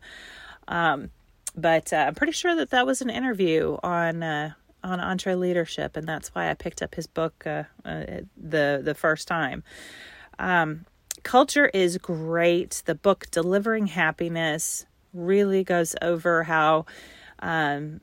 Um, 0.67 1.11
but 1.57 1.93
uh, 1.93 2.07
I'm 2.09 2.15
pretty 2.15 2.33
sure 2.33 2.55
that 2.57 2.71
that 2.71 2.87
was 2.87 3.01
an 3.01 3.11
interview 3.11 3.79
on 3.83 4.23
uh, 4.23 4.53
on 4.85 5.01
EntreLeadership, 5.01 5.97
and 5.97 6.07
that's 6.07 6.29
why 6.29 6.51
I 6.51 6.55
picked 6.55 6.83
up 6.83 6.95
his 6.95 7.09
book 7.09 7.45
uh, 7.47 7.65
uh, 7.85 8.05
the 8.37 8.81
the 8.83 8.95
first 8.95 9.27
time. 9.27 9.65
Um, 10.39 10.85
culture 11.25 11.67
is 11.67 11.99
great. 11.99 12.83
The 12.87 12.95
book 12.95 13.27
Delivering 13.33 13.89
Happiness 13.89 14.87
really 15.13 15.65
goes 15.65 15.97
over 16.01 16.45
how. 16.45 16.87
Um, 17.41 18.01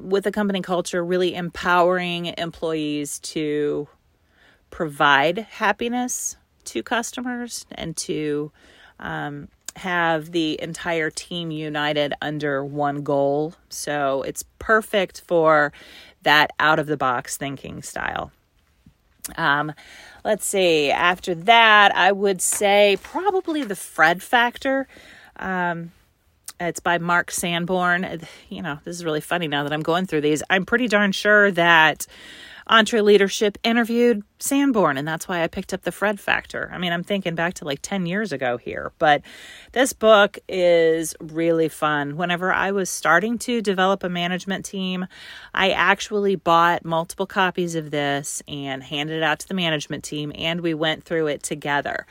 with 0.00 0.24
the 0.24 0.32
company 0.32 0.62
culture, 0.62 1.04
really 1.04 1.34
empowering 1.34 2.26
employees 2.38 3.18
to 3.20 3.88
provide 4.70 5.38
happiness 5.38 6.36
to 6.64 6.82
customers 6.82 7.66
and 7.72 7.96
to 7.96 8.52
um, 8.98 9.48
have 9.76 10.32
the 10.32 10.60
entire 10.60 11.10
team 11.10 11.50
united 11.50 12.14
under 12.20 12.64
one 12.64 13.02
goal. 13.02 13.54
So 13.68 14.22
it's 14.22 14.44
perfect 14.58 15.20
for 15.20 15.72
that 16.22 16.50
out 16.58 16.78
of 16.78 16.86
the 16.86 16.96
box 16.96 17.36
thinking 17.36 17.82
style. 17.82 18.30
Um, 19.36 19.72
let's 20.24 20.46
see. 20.46 20.90
After 20.90 21.34
that, 21.34 21.94
I 21.94 22.12
would 22.12 22.40
say 22.40 22.98
probably 23.02 23.64
the 23.64 23.76
Fred 23.76 24.22
Factor. 24.22 24.88
Um, 25.36 25.92
it's 26.60 26.80
by 26.80 26.98
Mark 26.98 27.30
Sanborn. 27.30 28.20
You 28.48 28.62
know, 28.62 28.78
this 28.84 28.94
is 28.94 29.04
really 29.04 29.22
funny 29.22 29.48
now 29.48 29.62
that 29.64 29.72
I'm 29.72 29.82
going 29.82 30.06
through 30.06 30.20
these. 30.20 30.42
I'm 30.50 30.66
pretty 30.66 30.88
darn 30.88 31.12
sure 31.12 31.50
that 31.52 32.06
Entre 32.66 33.02
Leadership 33.02 33.58
interviewed 33.64 34.22
Sanborn, 34.38 34.96
and 34.96 35.08
that's 35.08 35.26
why 35.26 35.42
I 35.42 35.48
picked 35.48 35.74
up 35.74 35.82
the 35.82 35.90
Fred 35.90 36.20
Factor. 36.20 36.70
I 36.72 36.78
mean, 36.78 36.92
I'm 36.92 37.02
thinking 37.02 37.34
back 37.34 37.54
to 37.54 37.64
like 37.64 37.80
10 37.82 38.06
years 38.06 38.30
ago 38.30 38.58
here, 38.58 38.92
but 38.98 39.22
this 39.72 39.92
book 39.92 40.38
is 40.48 41.16
really 41.18 41.68
fun. 41.68 42.16
Whenever 42.16 42.52
I 42.52 42.70
was 42.70 42.88
starting 42.88 43.38
to 43.38 43.60
develop 43.60 44.04
a 44.04 44.08
management 44.08 44.64
team, 44.64 45.06
I 45.52 45.70
actually 45.70 46.36
bought 46.36 46.84
multiple 46.84 47.26
copies 47.26 47.74
of 47.74 47.90
this 47.90 48.40
and 48.46 48.84
handed 48.84 49.16
it 49.16 49.24
out 49.24 49.40
to 49.40 49.48
the 49.48 49.54
management 49.54 50.04
team, 50.04 50.30
and 50.36 50.60
we 50.60 50.74
went 50.74 51.04
through 51.04 51.26
it 51.26 51.42
together. 51.42 52.06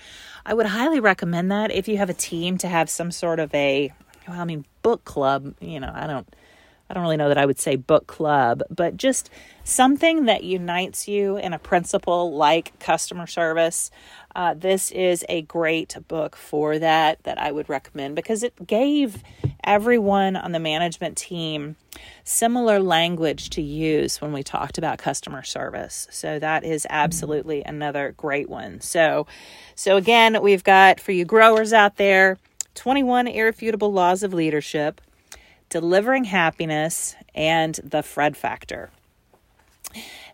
I 0.46 0.53
would 0.56 0.65
highly 0.65 1.00
recommend 1.00 1.51
that 1.51 1.72
if 1.72 1.88
you 1.88 1.98
have 1.98 2.10
a 2.10 2.13
team 2.13 2.58
to 2.58 2.68
have 2.68 2.89
some 2.89 3.12
sort 3.12 3.39
of 3.39 3.53
a, 3.56 3.94
well, 4.29 4.39
I 4.39 4.45
mean, 4.45 4.65
book 4.81 5.03
club. 5.05 5.55
You 5.59 5.79
know, 5.79 5.91
I 5.93 6.07
don't 6.07 6.27
I 6.89 6.95
don't 6.95 7.03
really 7.03 7.17
know 7.17 7.29
that 7.29 7.38
I 7.38 7.45
would 7.45 7.59
say 7.59 7.75
book 7.75 8.07
club, 8.07 8.63
but 8.69 8.98
just 8.98 9.29
something 9.63 10.25
that 10.25 10.43
unites 10.43 11.07
you 11.07 11.38
in 11.38 11.53
a 11.53 11.59
principle 11.59 12.33
like 12.33 12.77
customer 12.79 13.27
service. 13.27 13.91
Uh, 14.36 14.55
this 14.55 14.89
is 14.91 15.24
a 15.29 15.43
great 15.43 15.95
book 16.07 16.36
for 16.36 16.79
that 16.79 17.21
that 17.24 17.39
I 17.39 17.51
would 17.51 17.69
recommend 17.69 18.15
because 18.15 18.41
it 18.41 18.65
gave 18.65 19.24
everyone 19.63 20.36
on 20.36 20.51
the 20.51 20.59
management 20.59 21.17
team 21.17 21.75
similar 22.24 22.79
language 22.79 23.51
to 23.51 23.62
use 23.62 24.19
when 24.19 24.33
we 24.33 24.41
talked 24.41 24.79
about 24.79 24.98
customer 24.98 25.43
service. 25.43 26.07
So 26.09 26.39
that 26.39 26.63
is 26.63 26.88
absolutely 26.89 27.62
another 27.63 28.15
great 28.17 28.50
one. 28.50 28.81
So 28.81 29.27
so 29.75 29.95
again, 29.95 30.41
we've 30.41 30.63
got 30.63 31.00
for 31.00 31.12
you 31.12 31.24
growers 31.24 31.71
out 31.71 31.98
there 31.98 32.38
21 32.79 33.27
irrefutable 33.27 33.91
laws 33.91 34.24
of 34.24 34.33
leadership 34.33 35.01
delivering 35.69 36.25
happiness, 36.25 37.15
and 37.33 37.79
the 37.83 38.03
Fred 38.03 38.36
factor. 38.36 38.89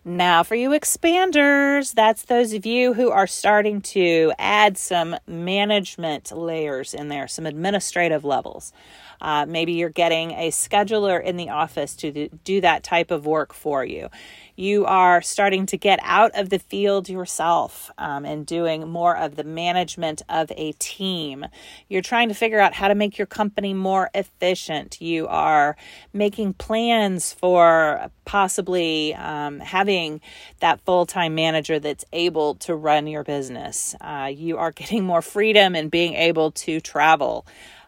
Now, 0.04 0.42
for 0.42 0.54
you 0.54 0.70
expanders, 0.70 1.92
that's 1.92 2.24
those 2.24 2.52
of 2.52 2.64
you 2.64 2.94
who 2.94 3.10
are 3.10 3.26
starting 3.26 3.80
to 3.82 4.32
add 4.38 4.78
some 4.78 5.16
management 5.26 6.30
layers 6.30 6.94
in 6.94 7.08
there, 7.08 7.26
some 7.26 7.46
administrative 7.46 8.24
levels. 8.24 8.72
Uh, 9.20 9.46
maybe 9.46 9.72
you're 9.72 9.88
getting 9.88 10.32
a 10.32 10.50
scheduler 10.50 11.22
in 11.22 11.36
the 11.36 11.50
office 11.50 11.94
to 11.96 12.28
do 12.44 12.60
that 12.60 12.82
type 12.82 13.10
of 13.10 13.26
work 13.26 13.52
for 13.52 13.84
you. 13.84 14.08
You 14.56 14.86
are 14.86 15.20
starting 15.20 15.66
to 15.66 15.76
get 15.76 16.00
out 16.02 16.30
of 16.34 16.48
the 16.48 16.58
field 16.58 17.10
yourself 17.10 17.90
um, 17.98 18.24
and 18.24 18.46
doing 18.46 18.88
more 18.88 19.14
of 19.14 19.36
the 19.36 19.44
management 19.44 20.22
of 20.30 20.50
a 20.56 20.72
team. 20.72 21.44
You're 21.88 22.00
trying 22.00 22.28
to 22.28 22.34
figure 22.34 22.58
out 22.58 22.72
how 22.72 22.88
to 22.88 22.94
make 22.94 23.18
your 23.18 23.26
company 23.26 23.74
more 23.74 24.08
efficient. 24.14 25.00
You 25.02 25.26
are 25.28 25.76
making 26.14 26.54
plans 26.54 27.34
for 27.34 28.10
possibly 28.24 29.14
um, 29.14 29.60
having 29.60 30.22
that 30.60 30.80
full 30.86 31.04
time 31.04 31.34
manager 31.34 31.78
that's 31.78 32.06
able 32.14 32.54
to 32.56 32.74
run 32.74 33.06
your 33.06 33.24
business. 33.24 33.94
Uh, 34.00 34.30
you 34.34 34.56
are 34.56 34.72
getting 34.72 35.04
more 35.04 35.22
freedom 35.22 35.74
and 35.74 35.90
being 35.90 36.14
able 36.14 36.52
to 36.52 36.80
travel. 36.80 37.46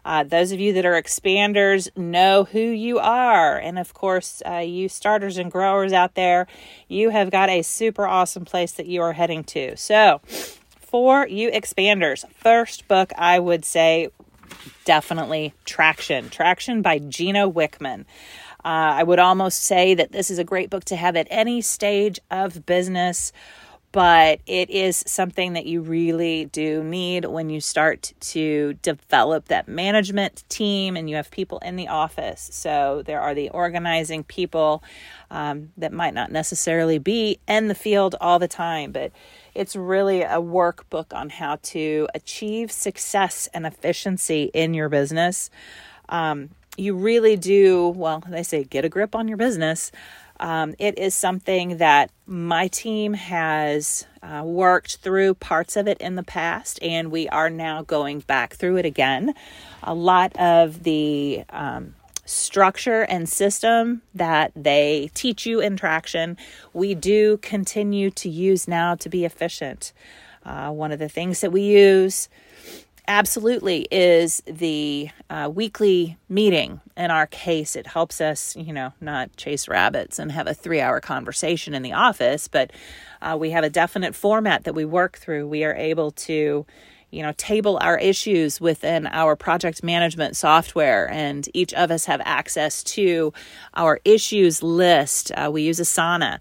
Uh, 0.09 0.23
those 0.23 0.51
of 0.51 0.59
you 0.59 0.73
that 0.73 0.87
are 0.87 0.99
expanders 0.99 1.95
know 1.95 2.43
who 2.45 2.59
you 2.59 2.97
are. 2.97 3.59
And 3.59 3.77
of 3.77 3.93
course, 3.93 4.41
uh, 4.43 4.57
you 4.57 4.89
starters 4.89 5.37
and 5.37 5.51
growers 5.51 5.93
out 5.93 6.15
there, 6.15 6.47
you 6.87 7.11
have 7.11 7.29
got 7.29 7.47
a 7.47 7.61
super 7.61 8.07
awesome 8.07 8.43
place 8.43 8.71
that 8.71 8.87
you 8.87 9.03
are 9.03 9.13
heading 9.13 9.43
to. 9.43 9.77
So, 9.77 10.19
for 10.79 11.27
you 11.27 11.51
expanders, 11.51 12.27
first 12.31 12.87
book 12.87 13.13
I 13.19 13.37
would 13.37 13.63
say 13.63 14.09
definitely 14.83 15.53
Traction. 15.63 16.31
Traction 16.31 16.81
by 16.81 16.97
Gino 16.97 17.47
Wickman. 17.47 18.05
Uh, 18.65 18.97
I 18.97 19.03
would 19.03 19.19
almost 19.19 19.61
say 19.61 19.93
that 19.93 20.11
this 20.11 20.31
is 20.31 20.39
a 20.39 20.43
great 20.43 20.71
book 20.71 20.85
to 20.85 20.95
have 20.95 21.15
at 21.17 21.27
any 21.29 21.61
stage 21.61 22.19
of 22.31 22.65
business 22.65 23.31
but 23.91 24.39
it 24.45 24.69
is 24.69 25.03
something 25.07 25.53
that 25.53 25.65
you 25.65 25.81
really 25.81 26.45
do 26.45 26.83
need 26.83 27.25
when 27.25 27.49
you 27.49 27.59
start 27.59 28.13
to 28.19 28.73
develop 28.83 29.45
that 29.45 29.67
management 29.67 30.43
team 30.47 30.95
and 30.95 31.09
you 31.09 31.15
have 31.15 31.31
people 31.31 31.57
in 31.59 31.75
the 31.75 31.87
office. 31.87 32.49
So 32.53 33.01
there 33.05 33.19
are 33.19 33.33
the 33.33 33.49
organizing 33.49 34.23
people 34.23 34.83
um, 35.31 35.71
that 35.77 35.91
might 35.91 36.13
not 36.13 36.31
necessarily 36.31 36.99
be 36.99 37.39
in 37.47 37.67
the 37.67 37.75
field 37.75 38.15
all 38.21 38.37
the 38.37 38.47
time, 38.47 38.91
but 38.91 39.11
it's 39.55 39.75
really 39.75 40.21
a 40.21 40.37
workbook 40.37 41.11
on 41.11 41.29
how 41.29 41.57
to 41.63 42.07
achieve 42.13 42.71
success 42.71 43.49
and 43.55 43.65
efficiency 43.65 44.51
in 44.53 44.75
your 44.75 44.89
business. 44.89 45.49
Um, 46.09 46.49
you 46.77 46.95
really 46.95 47.35
do, 47.35 47.89
well, 47.89 48.23
they 48.29 48.43
say 48.43 48.63
get 48.63 48.85
a 48.85 48.89
grip 48.89 49.15
on 49.15 49.27
your 49.27 49.37
business. 49.37 49.91
Um, 50.39 50.73
it 50.79 50.97
is 50.97 51.13
something 51.13 51.77
that 51.77 52.11
my 52.25 52.67
team 52.67 53.13
has 53.13 54.05
uh, 54.23 54.43
worked 54.45 54.97
through 54.97 55.33
parts 55.35 55.75
of 55.75 55.87
it 55.87 55.99
in 55.99 56.15
the 56.15 56.23
past, 56.23 56.79
and 56.81 57.11
we 57.11 57.27
are 57.29 57.49
now 57.49 57.81
going 57.81 58.21
back 58.21 58.55
through 58.55 58.77
it 58.77 58.85
again. 58.85 59.33
A 59.83 59.93
lot 59.93 60.37
of 60.37 60.83
the 60.83 61.43
um, 61.49 61.95
structure 62.25 63.01
and 63.01 63.27
system 63.27 64.01
that 64.13 64.51
they 64.55 65.09
teach 65.13 65.45
you 65.45 65.59
in 65.59 65.75
traction, 65.75 66.37
we 66.73 66.95
do 66.95 67.37
continue 67.37 68.11
to 68.11 68.29
use 68.29 68.67
now 68.67 68.95
to 68.95 69.09
be 69.09 69.25
efficient. 69.25 69.91
Uh, 70.45 70.71
one 70.71 70.91
of 70.91 70.99
the 70.99 71.09
things 71.09 71.41
that 71.41 71.51
we 71.51 71.63
use 71.63 72.29
absolutely 73.09 73.87
is 73.91 74.41
the 74.45 75.09
uh, 75.31 75.51
weekly 75.53 76.15
meeting. 76.29 76.79
In 76.95 77.09
our 77.09 77.25
case, 77.25 77.75
it 77.75 77.87
helps 77.87 78.21
us, 78.21 78.55
you 78.55 78.71
know, 78.71 78.93
not 79.01 79.35
chase 79.35 79.67
rabbits 79.67 80.19
and 80.19 80.31
have 80.31 80.47
a 80.47 80.53
three 80.53 80.79
hour 80.79 81.01
conversation 81.01 81.73
in 81.73 81.81
the 81.81 81.91
office, 81.91 82.47
but 82.47 82.71
uh, 83.21 83.35
we 83.37 83.49
have 83.49 83.63
a 83.63 83.69
definite 83.69 84.15
format 84.15 84.63
that 84.63 84.75
we 84.75 84.85
work 84.85 85.17
through. 85.17 85.47
We 85.47 85.63
are 85.65 85.73
able 85.75 86.11
to 86.11 86.65
you 87.11 87.23
know 87.23 87.33
table 87.37 87.79
our 87.81 87.97
issues 87.97 88.61
within 88.61 89.07
our 89.07 89.35
project 89.35 89.83
management 89.83 90.37
software 90.37 91.09
and 91.09 91.49
each 91.55 91.73
of 91.73 91.89
us 91.89 92.05
have 92.05 92.21
access 92.23 92.83
to 92.83 93.33
our 93.73 93.99
issues 94.05 94.61
list 94.61 95.31
uh, 95.35 95.49
we 95.51 95.63
use 95.63 95.79
asana 95.79 96.37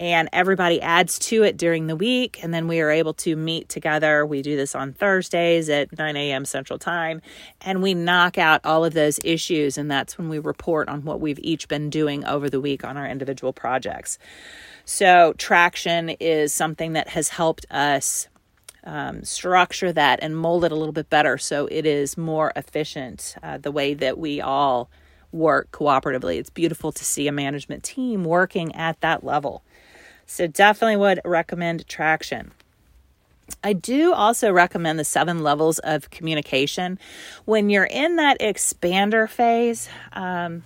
and 0.00 0.30
everybody 0.32 0.80
adds 0.80 1.18
to 1.18 1.42
it 1.42 1.58
during 1.58 1.86
the 1.86 1.94
week. 1.94 2.42
And 2.42 2.52
then 2.54 2.66
we 2.66 2.80
are 2.80 2.90
able 2.90 3.12
to 3.14 3.36
meet 3.36 3.68
together. 3.68 4.24
We 4.24 4.40
do 4.40 4.56
this 4.56 4.74
on 4.74 4.94
thursdays 4.94 5.68
at 5.68 5.96
9 5.96 6.16
a.m 6.16 6.46
central 6.46 6.78
time 6.78 7.20
and 7.60 7.82
we 7.82 7.92
knock 7.94 8.38
out 8.38 8.62
all 8.64 8.84
of 8.84 8.94
those 8.94 9.20
issues. 9.22 9.76
And 9.76 9.90
that's 9.90 10.16
when 10.16 10.28
we 10.28 10.38
report 10.38 10.88
on 10.88 11.04
what 11.04 11.20
we've 11.20 11.38
each 11.40 11.68
been 11.68 11.90
doing 11.90 12.24
over 12.24 12.48
the 12.48 12.60
week 12.60 12.82
on 12.82 12.96
our 12.96 13.06
individual 13.06 13.52
projects. 13.52 14.18
So 14.86 15.34
traction 15.36 16.10
is 16.10 16.52
something 16.52 16.94
that 16.94 17.10
has 17.10 17.28
helped 17.28 17.66
us 17.70 18.28
um, 18.84 19.22
structure 19.22 19.92
that 19.92 20.20
and 20.22 20.34
mold 20.34 20.64
it 20.64 20.72
a 20.72 20.74
little 20.74 20.92
bit 20.92 21.10
better. 21.10 21.36
So 21.36 21.66
it 21.66 21.84
is 21.84 22.16
more 22.16 22.52
efficient 22.56 23.36
uh, 23.42 23.58
the 23.58 23.70
way 23.70 23.92
that 23.92 24.16
we 24.16 24.40
all 24.40 24.90
work 25.32 25.70
cooperatively. 25.70 26.38
It's 26.38 26.50
beautiful 26.50 26.90
to 26.92 27.04
see 27.04 27.28
a 27.28 27.32
management 27.32 27.84
team 27.84 28.24
working 28.24 28.74
at 28.74 29.00
that 29.02 29.22
level. 29.22 29.62
So, 30.32 30.46
definitely 30.46 30.96
would 30.96 31.20
recommend 31.24 31.88
traction. 31.88 32.52
I 33.64 33.72
do 33.72 34.12
also 34.12 34.52
recommend 34.52 34.96
the 34.96 35.04
seven 35.04 35.42
levels 35.42 35.80
of 35.80 36.08
communication. 36.10 37.00
When 37.46 37.68
you're 37.68 37.82
in 37.90 38.14
that 38.14 38.38
expander 38.38 39.28
phase, 39.28 39.88
um, 40.12 40.62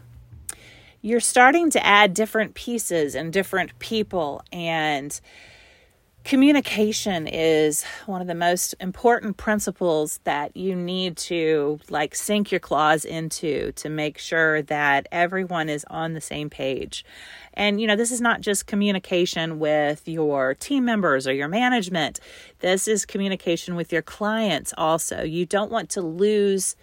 you're 1.00 1.18
starting 1.18 1.70
to 1.70 1.84
add 1.84 2.12
different 2.12 2.52
pieces 2.52 3.14
and 3.14 3.32
different 3.32 3.78
people 3.78 4.42
and 4.52 5.18
communication 6.24 7.26
is 7.26 7.84
one 8.06 8.22
of 8.22 8.26
the 8.26 8.34
most 8.34 8.74
important 8.80 9.36
principles 9.36 10.20
that 10.24 10.56
you 10.56 10.74
need 10.74 11.18
to 11.18 11.78
like 11.90 12.14
sink 12.14 12.50
your 12.50 12.58
claws 12.58 13.04
into 13.04 13.72
to 13.72 13.90
make 13.90 14.16
sure 14.16 14.62
that 14.62 15.06
everyone 15.12 15.68
is 15.68 15.84
on 15.90 16.14
the 16.14 16.20
same 16.22 16.48
page. 16.48 17.04
And 17.52 17.78
you 17.78 17.86
know, 17.86 17.94
this 17.94 18.10
is 18.10 18.22
not 18.22 18.40
just 18.40 18.66
communication 18.66 19.58
with 19.58 20.08
your 20.08 20.54
team 20.54 20.86
members 20.86 21.26
or 21.26 21.34
your 21.34 21.48
management. 21.48 22.20
This 22.60 22.88
is 22.88 23.04
communication 23.04 23.76
with 23.76 23.92
your 23.92 24.02
clients 24.02 24.72
also. 24.78 25.22
You 25.22 25.44
don't 25.44 25.70
want 25.70 25.90
to 25.90 26.00
lose 26.00 26.74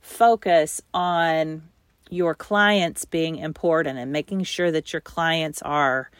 focus 0.00 0.80
on 0.92 1.62
your 2.10 2.34
clients 2.34 3.04
being 3.04 3.36
important 3.36 3.96
and 3.96 4.10
making 4.10 4.42
sure 4.42 4.72
that 4.72 4.92
your 4.92 5.00
clients 5.00 5.62
are 5.62 6.10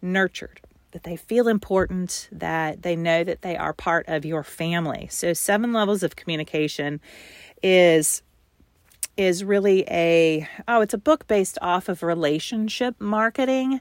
nurtured 0.00 0.60
that 0.94 1.02
they 1.02 1.16
feel 1.16 1.48
important, 1.48 2.28
that 2.30 2.82
they 2.82 2.94
know 2.94 3.24
that 3.24 3.42
they 3.42 3.56
are 3.56 3.72
part 3.72 4.08
of 4.08 4.24
your 4.24 4.44
family. 4.44 5.08
So 5.10 5.32
seven 5.32 5.72
levels 5.72 6.04
of 6.04 6.14
communication 6.14 7.00
is 7.62 8.22
is 9.16 9.44
really 9.44 9.84
a 9.88 10.48
oh, 10.68 10.80
it's 10.80 10.94
a 10.94 10.98
book 10.98 11.26
based 11.26 11.58
off 11.60 11.88
of 11.88 12.04
relationship 12.04 12.94
marketing. 13.00 13.80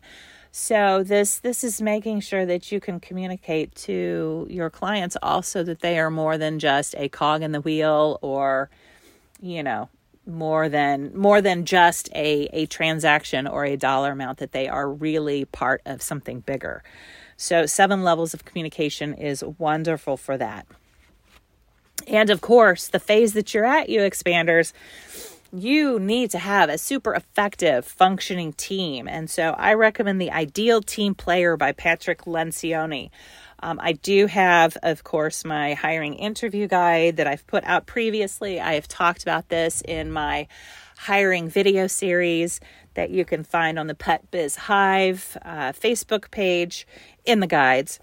So 0.51 1.03
this 1.03 1.37
this 1.37 1.63
is 1.63 1.83
making 1.83 2.21
sure 2.21 2.47
that 2.47 2.71
you 2.71 2.79
can 2.79 2.99
communicate 2.99 3.75
to 3.87 4.47
your 4.49 4.71
clients 4.71 5.15
also 5.21 5.61
that 5.63 5.81
they 5.81 5.99
are 5.99 6.09
more 6.09 6.39
than 6.39 6.57
just 6.57 6.95
a 6.97 7.09
cog 7.09 7.43
in 7.43 7.51
the 7.51 7.61
wheel 7.61 8.17
or 8.23 8.71
you 9.39 9.61
know, 9.61 9.87
more 10.25 10.69
than 10.69 11.15
more 11.17 11.41
than 11.41 11.65
just 11.65 12.09
a 12.15 12.47
a 12.53 12.65
transaction 12.67 13.45
or 13.45 13.65
a 13.65 13.75
dollar 13.75 14.11
amount 14.11 14.37
that 14.37 14.53
they 14.53 14.67
are 14.67 14.89
really 14.89 15.45
part 15.45 15.81
of 15.85 16.01
something 16.01 16.39
bigger. 16.39 16.83
So 17.35 17.65
7 17.65 18.03
levels 18.03 18.33
of 18.33 18.45
communication 18.45 19.13
is 19.13 19.43
wonderful 19.57 20.17
for 20.17 20.37
that. 20.37 20.65
And 22.07 22.29
of 22.29 22.41
course, 22.41 22.87
the 22.87 22.99
phase 22.99 23.33
that 23.33 23.53
you're 23.53 23.65
at, 23.65 23.89
you 23.89 23.99
expanders, 24.01 24.73
you 25.53 25.99
need 25.99 26.31
to 26.31 26.39
have 26.39 26.67
a 26.69 26.77
super 26.79 27.13
effective 27.13 27.85
functioning 27.85 28.53
team. 28.53 29.07
And 29.07 29.29
so 29.29 29.51
I 29.51 29.75
recommend 29.75 30.19
The 30.19 30.31
Ideal 30.31 30.81
Team 30.81 31.13
Player 31.13 31.55
by 31.57 31.73
Patrick 31.73 32.23
Lencioni. 32.23 33.11
Um, 33.59 33.79
I 33.81 33.93
do 33.93 34.25
have, 34.25 34.75
of 34.81 35.03
course, 35.03 35.45
my 35.45 35.75
hiring 35.75 36.15
interview 36.15 36.67
guide 36.67 37.17
that 37.17 37.27
I've 37.27 37.45
put 37.45 37.63
out 37.65 37.85
previously. 37.85 38.59
I 38.59 38.73
have 38.73 38.87
talked 38.87 39.21
about 39.21 39.49
this 39.49 39.81
in 39.81 40.11
my 40.11 40.47
hiring 40.97 41.49
video 41.49 41.85
series 41.85 42.59
that 42.95 43.11
you 43.11 43.23
can 43.23 43.43
find 43.43 43.77
on 43.77 43.87
the 43.87 43.95
Pet 43.95 44.29
Biz 44.31 44.55
Hive 44.55 45.37
uh, 45.43 45.71
Facebook 45.71 46.31
page 46.31 46.87
in 47.25 47.39
the 47.41 47.47
guides. 47.47 47.99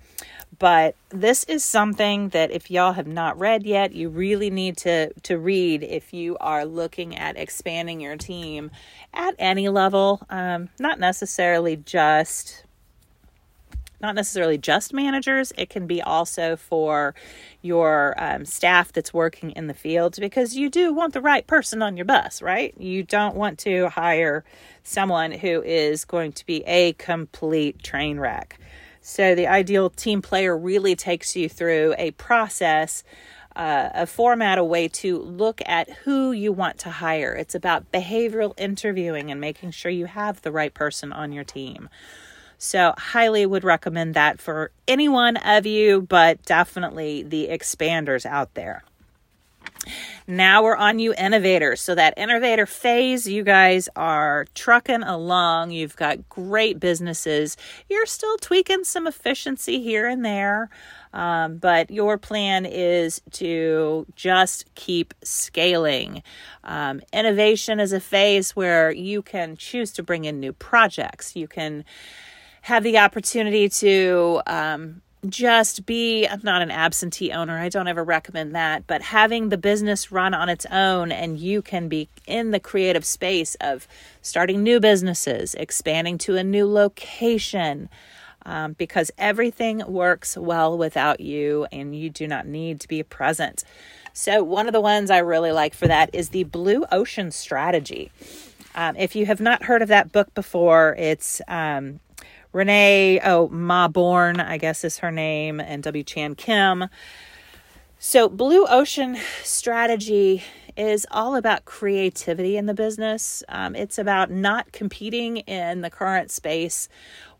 But 0.61 0.94
this 1.09 1.44
is 1.44 1.64
something 1.64 2.29
that 2.29 2.51
if 2.51 2.70
y'all 2.70 2.92
have 2.92 3.07
not 3.07 3.38
read 3.38 3.64
yet, 3.64 3.94
you 3.94 4.11
really 4.11 4.51
need 4.51 4.77
to 4.79 5.11
to 5.23 5.38
read 5.38 5.83
if 5.83 6.12
you 6.12 6.37
are 6.38 6.66
looking 6.66 7.16
at 7.16 7.38
expanding 7.38 7.99
your 7.99 8.16
team 8.16 8.70
at 9.14 9.35
any 9.38 9.70
level. 9.70 10.20
Um, 10.29 10.68
not 10.79 11.01
necessarily 11.01 11.77
just 11.77 12.64
not 14.03 14.14
necessarily 14.14 14.59
just 14.59 14.92
managers, 14.92 15.53
it 15.57 15.70
can 15.70 15.87
be 15.87 16.01
also 16.03 16.57
for 16.57 17.14
your 17.62 18.14
um, 18.18 18.44
staff 18.44 18.92
that's 18.92 19.12
working 19.12 19.51
in 19.53 19.66
the 19.66 19.75
field 19.75 20.16
because 20.18 20.57
you 20.57 20.70
do 20.70 20.92
want 20.92 21.12
the 21.12 21.20
right 21.20 21.46
person 21.46 21.83
on 21.83 21.96
your 21.96 22.07
bus, 22.07 22.40
right? 22.40 22.75
You 22.79 23.03
don't 23.03 23.37
want 23.37 23.59
to 23.61 23.88
hire 23.88 24.44
someone 24.83 25.33
who 25.33 25.62
is 25.62 26.05
going 26.05 26.33
to 26.33 26.46
be 26.46 26.62
a 26.66 26.94
complete 26.94 27.83
train 27.83 28.18
wreck. 28.18 28.59
So, 29.01 29.35
the 29.35 29.47
ideal 29.47 29.91
team 29.91 30.21
player 30.21 30.57
really 30.57 30.95
takes 30.95 31.35
you 31.35 31.49
through 31.49 31.95
a 31.99 32.11
process. 32.13 33.03
Uh, 33.57 33.91
a 33.95 34.07
format, 34.07 34.59
a 34.59 34.65
way 34.65 34.87
to 34.87 35.19
look 35.19 35.61
at 35.67 35.91
who 35.91 36.31
you 36.31 36.53
want 36.53 36.79
to 36.79 36.89
hire. 36.89 37.33
It's 37.33 37.55
about 37.55 37.91
behavioral 37.91 38.55
interviewing 38.57 39.33
and 39.33 39.41
making 39.41 39.73
sure 39.73 39.91
you 39.91 40.07
have 40.07 40.41
the 40.43 40.53
right 40.53 40.73
person 40.73 41.13
on 41.13 41.33
your 41.33 41.43
team. 41.43 41.89
So, 42.59 42.95
highly 42.97 43.47
would 43.47 43.65
recommend 43.65 44.15
that 44.15 44.41
for 44.41 44.71
any 44.87 45.09
one 45.09 45.37
of 45.39 45.67
you, 45.67 46.03
but 46.03 46.45
definitely 46.45 47.25
the 47.25 47.49
expanders 47.51 48.25
out 48.25 48.55
there. 48.55 48.85
Now 50.27 50.62
we're 50.62 50.77
on 50.77 50.99
you 50.99 51.14
innovators. 51.14 51.81
So, 51.81 51.95
that 51.95 52.14
innovator 52.16 52.66
phase, 52.66 53.27
you 53.27 53.43
guys 53.43 53.88
are 53.97 54.47
trucking 54.55 55.03
along. 55.03 55.71
You've 55.71 55.97
got 55.97 56.29
great 56.29 56.79
businesses. 56.79 57.57
You're 57.88 58.07
still 58.07 58.37
tweaking 58.38 58.85
some 58.85 59.07
efficiency 59.07 59.81
here 59.83 60.07
and 60.07 60.25
there. 60.25 60.71
Um, 61.12 61.57
but 61.57 61.90
your 61.90 62.19
plan 62.19 62.66
is 62.66 63.21
to 63.33 64.07
just 64.14 64.73
keep 64.77 65.12
scaling. 65.25 66.23
Um, 66.62 67.01
innovation 67.12 67.81
is 67.81 67.93
a 67.93 68.01
phase 68.01 68.55
where 68.55 68.93
you 68.93 69.23
can 69.23 69.57
choose 69.57 69.93
to 69.95 70.03
bring 70.03 70.25
in 70.25 70.38
new 70.38 70.53
projects. 70.53 71.35
You 71.35 71.49
can 71.49 71.85
have 72.62 72.85
the 72.85 72.99
opportunity 72.99 73.69
to 73.69 74.43
um, 74.47 75.03
just 75.29 75.85
be 75.85 76.27
I'm 76.27 76.41
not 76.43 76.63
an 76.63 76.71
absentee 76.71 77.33
owner. 77.33 77.59
I 77.59 77.69
don't 77.69 77.89
ever 77.89 78.03
recommend 78.03 78.55
that, 78.55 78.87
but 78.87 79.03
having 79.03 79.49
the 79.49 79.59
business 79.59 80.11
run 80.11 80.35
on 80.35 80.49
its 80.49 80.67
own 80.67 81.13
and 81.13 81.39
you 81.39 81.63
can 81.63 81.89
be 81.89 82.09
in 82.27 82.51
the 82.51 82.61
creative 82.61 83.05
space 83.05 83.55
of 83.61 83.87
starting 84.23 84.63
new 84.63 84.81
businesses, 84.81 85.55
expanding 85.55 86.19
to 86.19 86.37
a 86.37 86.45
new 86.45 86.67
location. 86.67 87.89
Um, 88.47 88.73
because 88.73 89.11
everything 89.19 89.83
works 89.87 90.35
well 90.35 90.79
without 90.79 91.21
you 91.21 91.67
and 91.71 91.95
you 91.95 92.09
do 92.09 92.27
not 92.27 92.47
need 92.47 92.81
to 92.81 92.89
be 92.89 93.03
present. 93.03 93.65
So, 94.15 94.43
one 94.43 94.67
of 94.67 94.73
the 94.73 94.81
ones 94.81 95.11
I 95.11 95.19
really 95.19 95.53
like 95.53 95.75
for 95.75 95.87
that 95.89 96.09
is 96.15 96.31
the 96.31 96.45
Blue 96.45 96.87
Ocean 96.91 97.31
Strategy. 97.33 98.11
Um, 98.75 98.97
if 98.97 99.15
you 99.15 99.27
have 99.27 99.41
not 99.41 99.65
heard 99.65 99.83
of 99.83 99.89
that 99.89 100.11
book 100.11 100.33
before, 100.35 100.95
it's 100.99 101.43
um, 101.49 102.01
Renee, 102.53 103.21
oh, 103.21 103.49
Mauborgne, 103.49 104.45
I 104.45 104.59
guess 104.59 104.83
is 104.85 104.99
her 104.99 105.11
name, 105.11 105.61
and 105.61 105.83
W. 105.83 106.03
Chan 106.03 106.35
Kim. 106.35 106.87
So, 107.99 108.29
Blue 108.29 108.67
Ocean 108.67 109.19
strategy 109.43 110.43
is 110.77 111.07
all 111.11 111.37
about 111.37 111.65
creativity 111.65 112.57
in 112.57 112.67
the 112.67 112.75
business. 112.75 113.45
Um, 113.49 113.77
it's 113.77 113.99
about 113.99 114.31
not 114.31 114.73
competing 114.73 115.39
in 115.39 115.83
the 115.83 115.91
current 115.91 116.31
space 116.31 116.89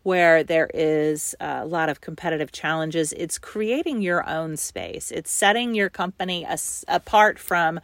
where 0.03 0.43
there 0.43 0.69
is 0.73 1.35
a 1.39 1.65
lot 1.65 1.89
of 1.89 2.01
competitive 2.01 2.51
challenges. 2.51 3.13
It's 3.13 3.37
creating 3.37 4.01
your 4.01 4.27
own 4.27 4.57
space, 4.57 5.11
it's 5.11 5.31
setting 5.31 5.75
your 5.75 5.89
company 5.89 6.45
as, 6.45 6.85
apart 6.87 7.37
from 7.37 7.79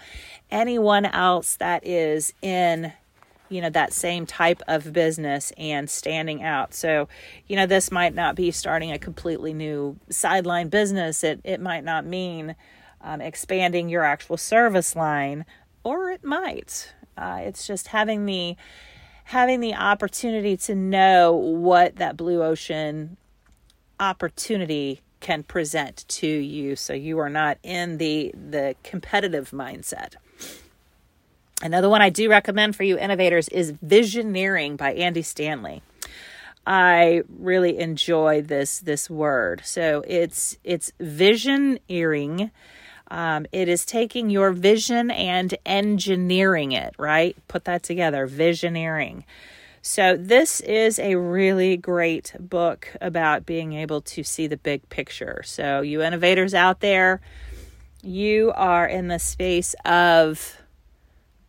anyone 0.49 1.05
else 1.05 1.55
that 1.57 1.85
is 1.85 2.33
in 2.41 2.93
you 3.49 3.61
know 3.61 3.69
that 3.69 3.93
same 3.93 4.25
type 4.25 4.61
of 4.67 4.93
business 4.93 5.51
and 5.57 5.89
standing 5.89 6.43
out. 6.43 6.73
So 6.73 7.07
you 7.47 7.55
know 7.55 7.65
this 7.65 7.91
might 7.91 8.13
not 8.13 8.35
be 8.35 8.51
starting 8.51 8.91
a 8.91 8.99
completely 8.99 9.53
new 9.53 9.97
sideline 10.09 10.69
business. 10.69 11.23
It 11.23 11.41
it 11.43 11.59
might 11.59 11.83
not 11.83 12.05
mean 12.05 12.55
um, 13.01 13.21
expanding 13.21 13.89
your 13.89 14.03
actual 14.03 14.37
service 14.37 14.95
line 14.95 15.45
or 15.83 16.09
it 16.09 16.23
might. 16.23 16.93
Uh, 17.17 17.39
it's 17.41 17.65
just 17.65 17.87
having 17.87 18.25
the 18.25 18.55
having 19.25 19.59
the 19.59 19.73
opportunity 19.73 20.55
to 20.55 20.75
know 20.75 21.33
what 21.33 21.97
that 21.97 22.15
blue 22.15 22.43
ocean 22.43 23.17
opportunity 23.99 25.01
can 25.19 25.41
present 25.43 26.05
to 26.07 26.27
you 26.27 26.75
so 26.75 26.93
you 26.93 27.17
are 27.17 27.29
not 27.29 27.57
in 27.63 27.97
the 27.97 28.31
the 28.33 28.75
competitive 28.83 29.49
mindset 29.49 30.13
Another 31.61 31.89
one 31.89 32.01
I 32.01 32.09
do 32.09 32.29
recommend 32.29 32.75
for 32.75 32.83
you 32.83 32.99
innovators 32.99 33.49
is 33.49 33.73
Visioneering 33.73 34.77
by 34.77 34.93
Andy 34.93 35.23
Stanley. 35.23 35.81
I 36.67 37.23
really 37.39 37.79
enjoy 37.79 38.41
this 38.41 38.79
this 38.79 39.09
word. 39.09 39.61
So 39.63 40.03
it's 40.05 40.57
it's 40.63 40.91
visioneering. 40.99 42.51
Um, 43.09 43.47
it 43.53 43.69
is 43.69 43.85
taking 43.85 44.29
your 44.29 44.51
vision 44.51 45.09
and 45.09 45.55
engineering 45.65 46.73
it, 46.73 46.93
right? 46.97 47.37
Put 47.47 47.63
that 47.63 47.81
together, 47.81 48.27
visioneering. 48.27 49.23
So, 49.81 50.17
this 50.17 50.59
is 50.59 50.99
a 50.99 51.15
really 51.15 51.77
great 51.77 52.33
book 52.37 52.93
about 52.99 53.45
being 53.45 53.71
able 53.71 54.01
to 54.01 54.23
see 54.23 54.45
the 54.45 54.57
big 54.57 54.89
picture. 54.89 55.41
So, 55.45 55.79
you 55.79 56.01
innovators 56.01 56.53
out 56.53 56.81
there, 56.81 57.21
you 58.03 58.51
are 58.53 58.85
in 58.85 59.07
the 59.07 59.19
space 59.19 59.73
of 59.85 60.57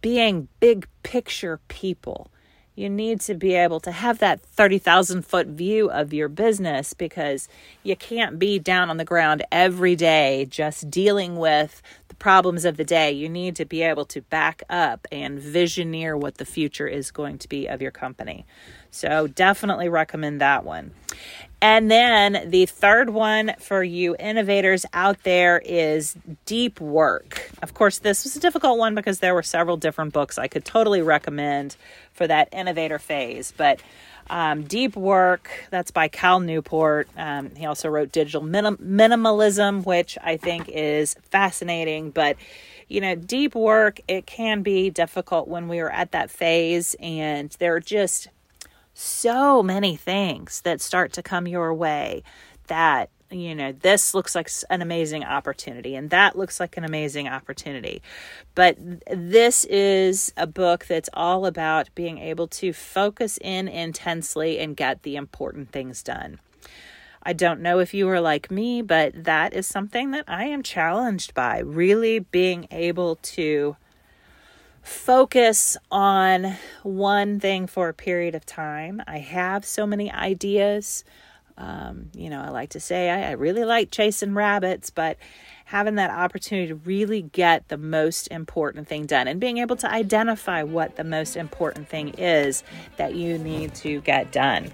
being 0.01 0.49
big 0.61 0.87
picture 1.03 1.61
people. 1.69 2.31
You 2.75 2.89
need 2.89 3.21
to 3.23 3.35
be 3.35 3.55
able 3.55 3.81
to 3.81 3.91
have 3.91 4.21
that 4.21 4.41
30,000 4.41 5.27
foot 5.27 5.49
view 5.49 5.91
of 5.91 6.13
your 6.13 6.29
business 6.29 6.95
because 6.95 7.49
you 7.83 7.97
can't 7.97 8.39
be 8.39 8.61
down 8.61 8.89
on 8.89 8.99
the 8.99 9.05
ground 9.05 9.45
every 9.51 9.97
day 9.97 10.47
just 10.49 10.89
dealing 10.89 11.37
with 11.37 11.83
problems 12.18 12.64
of 12.64 12.76
the 12.76 12.85
day. 12.85 13.12
You 13.12 13.28
need 13.28 13.57
to 13.57 13.64
be 13.64 13.83
able 13.83 14.04
to 14.07 14.22
back 14.22 14.62
up 14.68 15.07
and 15.12 15.38
visioneer 15.38 16.18
what 16.18 16.37
the 16.37 16.44
future 16.44 16.87
is 16.87 17.11
going 17.11 17.38
to 17.38 17.48
be 17.48 17.66
of 17.66 17.81
your 17.81 17.90
company. 17.90 18.46
So, 18.90 19.26
definitely 19.26 19.88
recommend 19.88 20.40
that 20.40 20.64
one. 20.64 20.92
And 21.61 21.90
then 21.90 22.50
the 22.50 22.66
third 22.66 23.11
one 23.11 23.54
for 23.59 23.83
you 23.83 24.14
innovators 24.18 24.87
out 24.92 25.24
there 25.24 25.61
is 25.64 26.16
deep 26.46 26.81
work. 26.81 27.50
Of 27.62 27.74
course, 27.74 27.98
this 27.98 28.22
was 28.22 28.37
a 28.37 28.40
difficult 28.40 28.78
one 28.78 28.94
because 28.94 29.18
there 29.18 29.35
were 29.35 29.42
several 29.42 29.76
different 29.76 30.12
books 30.12 30.38
I 30.38 30.46
could 30.46 30.64
totally 30.64 31.02
recommend 31.02 31.76
for 32.12 32.28
that 32.28 32.48
innovator 32.52 33.00
phase. 33.00 33.52
But 33.57 33.81
um, 34.31 34.64
Deep 34.64 34.97
Work, 34.97 35.51
that's 35.71 35.91
by 35.91 36.09
Cal 36.09 36.41
Newport. 36.41 37.09
Um, 37.17 37.55
he 37.55 37.67
also 37.67 37.88
wrote 37.88 38.12
Digital 38.12 38.43
Minim- 38.43 38.79
Minimalism, 38.79 39.85
which 39.85 40.19
I 40.23 40.37
think 40.37 40.69
is 40.69 41.14
fascinating. 41.31 42.11
But, 42.11 42.37
you 42.88 43.01
know, 43.01 43.14
deep 43.14 43.55
work, 43.55 44.01
it 44.09 44.27
can 44.27 44.62
be 44.62 44.91
difficult 44.91 45.49
when 45.49 45.69
we 45.69 45.81
are 45.81 45.91
at 45.91 46.12
that 46.12 46.31
phase 46.31 46.95
and 47.01 47.51
there 47.59 47.75
are 47.75 47.81
just 47.81 48.29
so 48.95 49.62
many 49.62 49.97
things 49.97 50.61
that 50.62 50.81
start 50.81 51.12
to 51.12 51.23
come 51.23 51.47
your 51.47 51.73
way 51.73 52.23
that 52.67 53.11
you 53.31 53.55
know 53.55 53.73
this 53.73 54.14
looks 54.14 54.35
like 54.35 54.51
an 54.71 54.81
amazing 54.83 55.25
opportunity 55.25 55.95
and 55.95 56.11
that 56.11 56.37
looks 56.37 56.59
like 56.59 56.77
an 56.77 56.85
amazing 56.85 57.29
opportunity 57.29 58.03
but 58.55 58.77
this 59.11 59.64
is 59.67 60.33
a 60.37 60.47
book 60.47 60.87
that's 60.87 61.11
all 61.12 61.47
about 61.47 61.88
being 61.95 62.19
able 62.19 62.47
to 62.49 62.73
focus 62.73 63.38
in 63.43 63.69
intensely 63.69 64.59
and 64.59 64.77
get 64.77 65.03
the 65.03 65.17
important 65.17 65.71
things 65.71 66.03
done 66.03 66.38
I 67.23 67.35
don't 67.35 67.61
know 67.61 67.79
if 67.79 67.93
you 67.93 68.09
are 68.09 68.23
like 68.23 68.51
me, 68.51 68.81
but 68.81 69.25
that 69.25 69.53
is 69.53 69.67
something 69.67 70.12
that 70.12 70.25
I 70.29 70.45
am 70.45 70.62
challenged 70.62 71.35
by. 71.35 71.59
Really 71.59 72.21
being 72.21 72.67
able 72.71 73.17
to 73.17 73.77
focus 74.83 75.77
on 75.91 76.57
one 76.83 77.38
thing 77.38 77.67
for 77.67 77.91
a 77.91 77.95
period 77.95 78.35
of 78.35 78.47
time. 78.47 79.03
I 79.07 79.19
have 79.19 79.67
so 79.67 79.87
many 79.87 80.11
ideas. 80.11 81.05
Um, 81.59 82.11
you 82.14 82.31
know, 82.31 82.40
I 82.40 82.51
like 82.51 82.71
to 82.71 82.81
say 82.81 83.11
I, 83.11 83.31
I 83.31 83.33
really 83.33 83.64
like 83.64 83.90
chasing 83.90 84.33
rabbits, 84.35 84.90
but 84.90 85.18
having 85.64 85.97
that 85.97 86.11
opportunity 86.11 86.68
to 86.68 86.77
really 86.77 87.21
get 87.21 87.68
the 87.68 87.77
most 87.77 88.29
important 88.29 88.88
thing 88.88 89.05
done 89.05 89.29
and 89.29 89.38
being 89.38 89.59
able 89.59 89.77
to 89.77 89.90
identify 89.90 90.62
what 90.62 90.97
the 90.97 91.05
most 91.05 91.37
important 91.37 91.88
thing 91.88 92.09
is 92.11 92.62
that 92.97 93.14
you 93.14 93.37
need 93.37 93.75
to 93.75 94.01
get 94.01 94.33
done. 94.33 94.71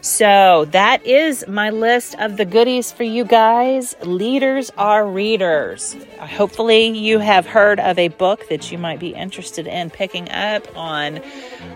So 0.00 0.64
that 0.66 1.04
is 1.04 1.44
my 1.48 1.70
list 1.70 2.14
of 2.20 2.36
the 2.36 2.44
goodies 2.44 2.92
for 2.92 3.02
you 3.02 3.24
guys. 3.24 3.96
Leaders 4.02 4.70
are 4.78 5.04
readers. 5.04 5.96
Hopefully, 6.20 6.86
you 6.86 7.18
have 7.18 7.46
heard 7.46 7.80
of 7.80 7.98
a 7.98 8.06
book 8.08 8.48
that 8.48 8.70
you 8.70 8.78
might 8.78 9.00
be 9.00 9.08
interested 9.08 9.66
in 9.66 9.90
picking 9.90 10.30
up 10.30 10.64
on, 10.76 11.20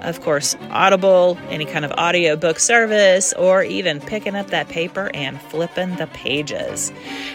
of 0.03 0.21
course, 0.21 0.55
Audible, 0.71 1.37
any 1.49 1.65
kind 1.65 1.85
of 1.85 1.91
audiobook 1.93 2.61
service, 2.61 3.33
or 3.33 3.65
even 3.65 4.01
picking 4.01 4.37
up 4.37 4.49
that 4.49 4.69
paper 4.69 5.11
and 5.15 5.41
flipping 5.43 5.97
the 5.97 6.07
pages. 6.07 6.93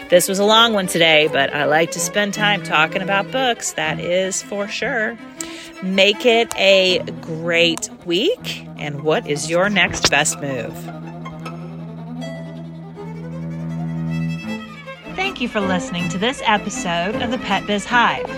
This 0.08 0.26
was 0.26 0.38
a 0.38 0.44
long 0.44 0.72
one 0.72 0.86
today, 0.86 1.28
but 1.30 1.52
I 1.54 1.66
like 1.66 1.90
to 1.92 2.00
spend 2.00 2.32
time 2.32 2.62
talking 2.62 3.02
about 3.02 3.30
books, 3.30 3.72
that 3.72 4.00
is 4.00 4.42
for 4.42 4.66
sure. 4.66 5.18
Make 5.82 6.26
it 6.26 6.52
a 6.56 7.00
great 7.20 7.88
week. 8.04 8.66
And 8.78 9.02
what 9.02 9.28
is 9.28 9.48
your 9.48 9.68
next 9.68 10.10
best 10.10 10.40
move? 10.40 10.74
Thank 15.14 15.40
you 15.40 15.48
for 15.48 15.60
listening 15.60 16.08
to 16.10 16.18
this 16.18 16.42
episode 16.44 17.22
of 17.22 17.30
the 17.30 17.38
Pet 17.38 17.66
Biz 17.66 17.84
Hive. 17.84 18.28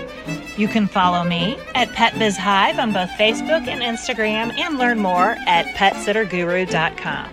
You 0.59 0.69
can 0.69 0.87
follow 0.87 1.25
me 1.25 1.57
at 1.75 1.91
Pet 1.93 2.19
Biz 2.19 2.37
Hive 2.37 2.79
on 2.79 2.93
both 2.93 3.09
Facebook 3.11 3.67
and 3.67 3.81
Instagram 3.81 4.53
and 4.59 4.77
learn 4.77 4.99
more 4.99 5.37
at 5.47 5.65
petsitterguru.com. 5.77 7.33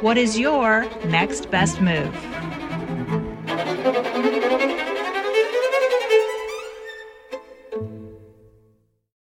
What 0.00 0.16
is 0.16 0.38
your 0.38 0.86
next 1.04 1.50
best 1.50 1.80
move? 1.82 2.14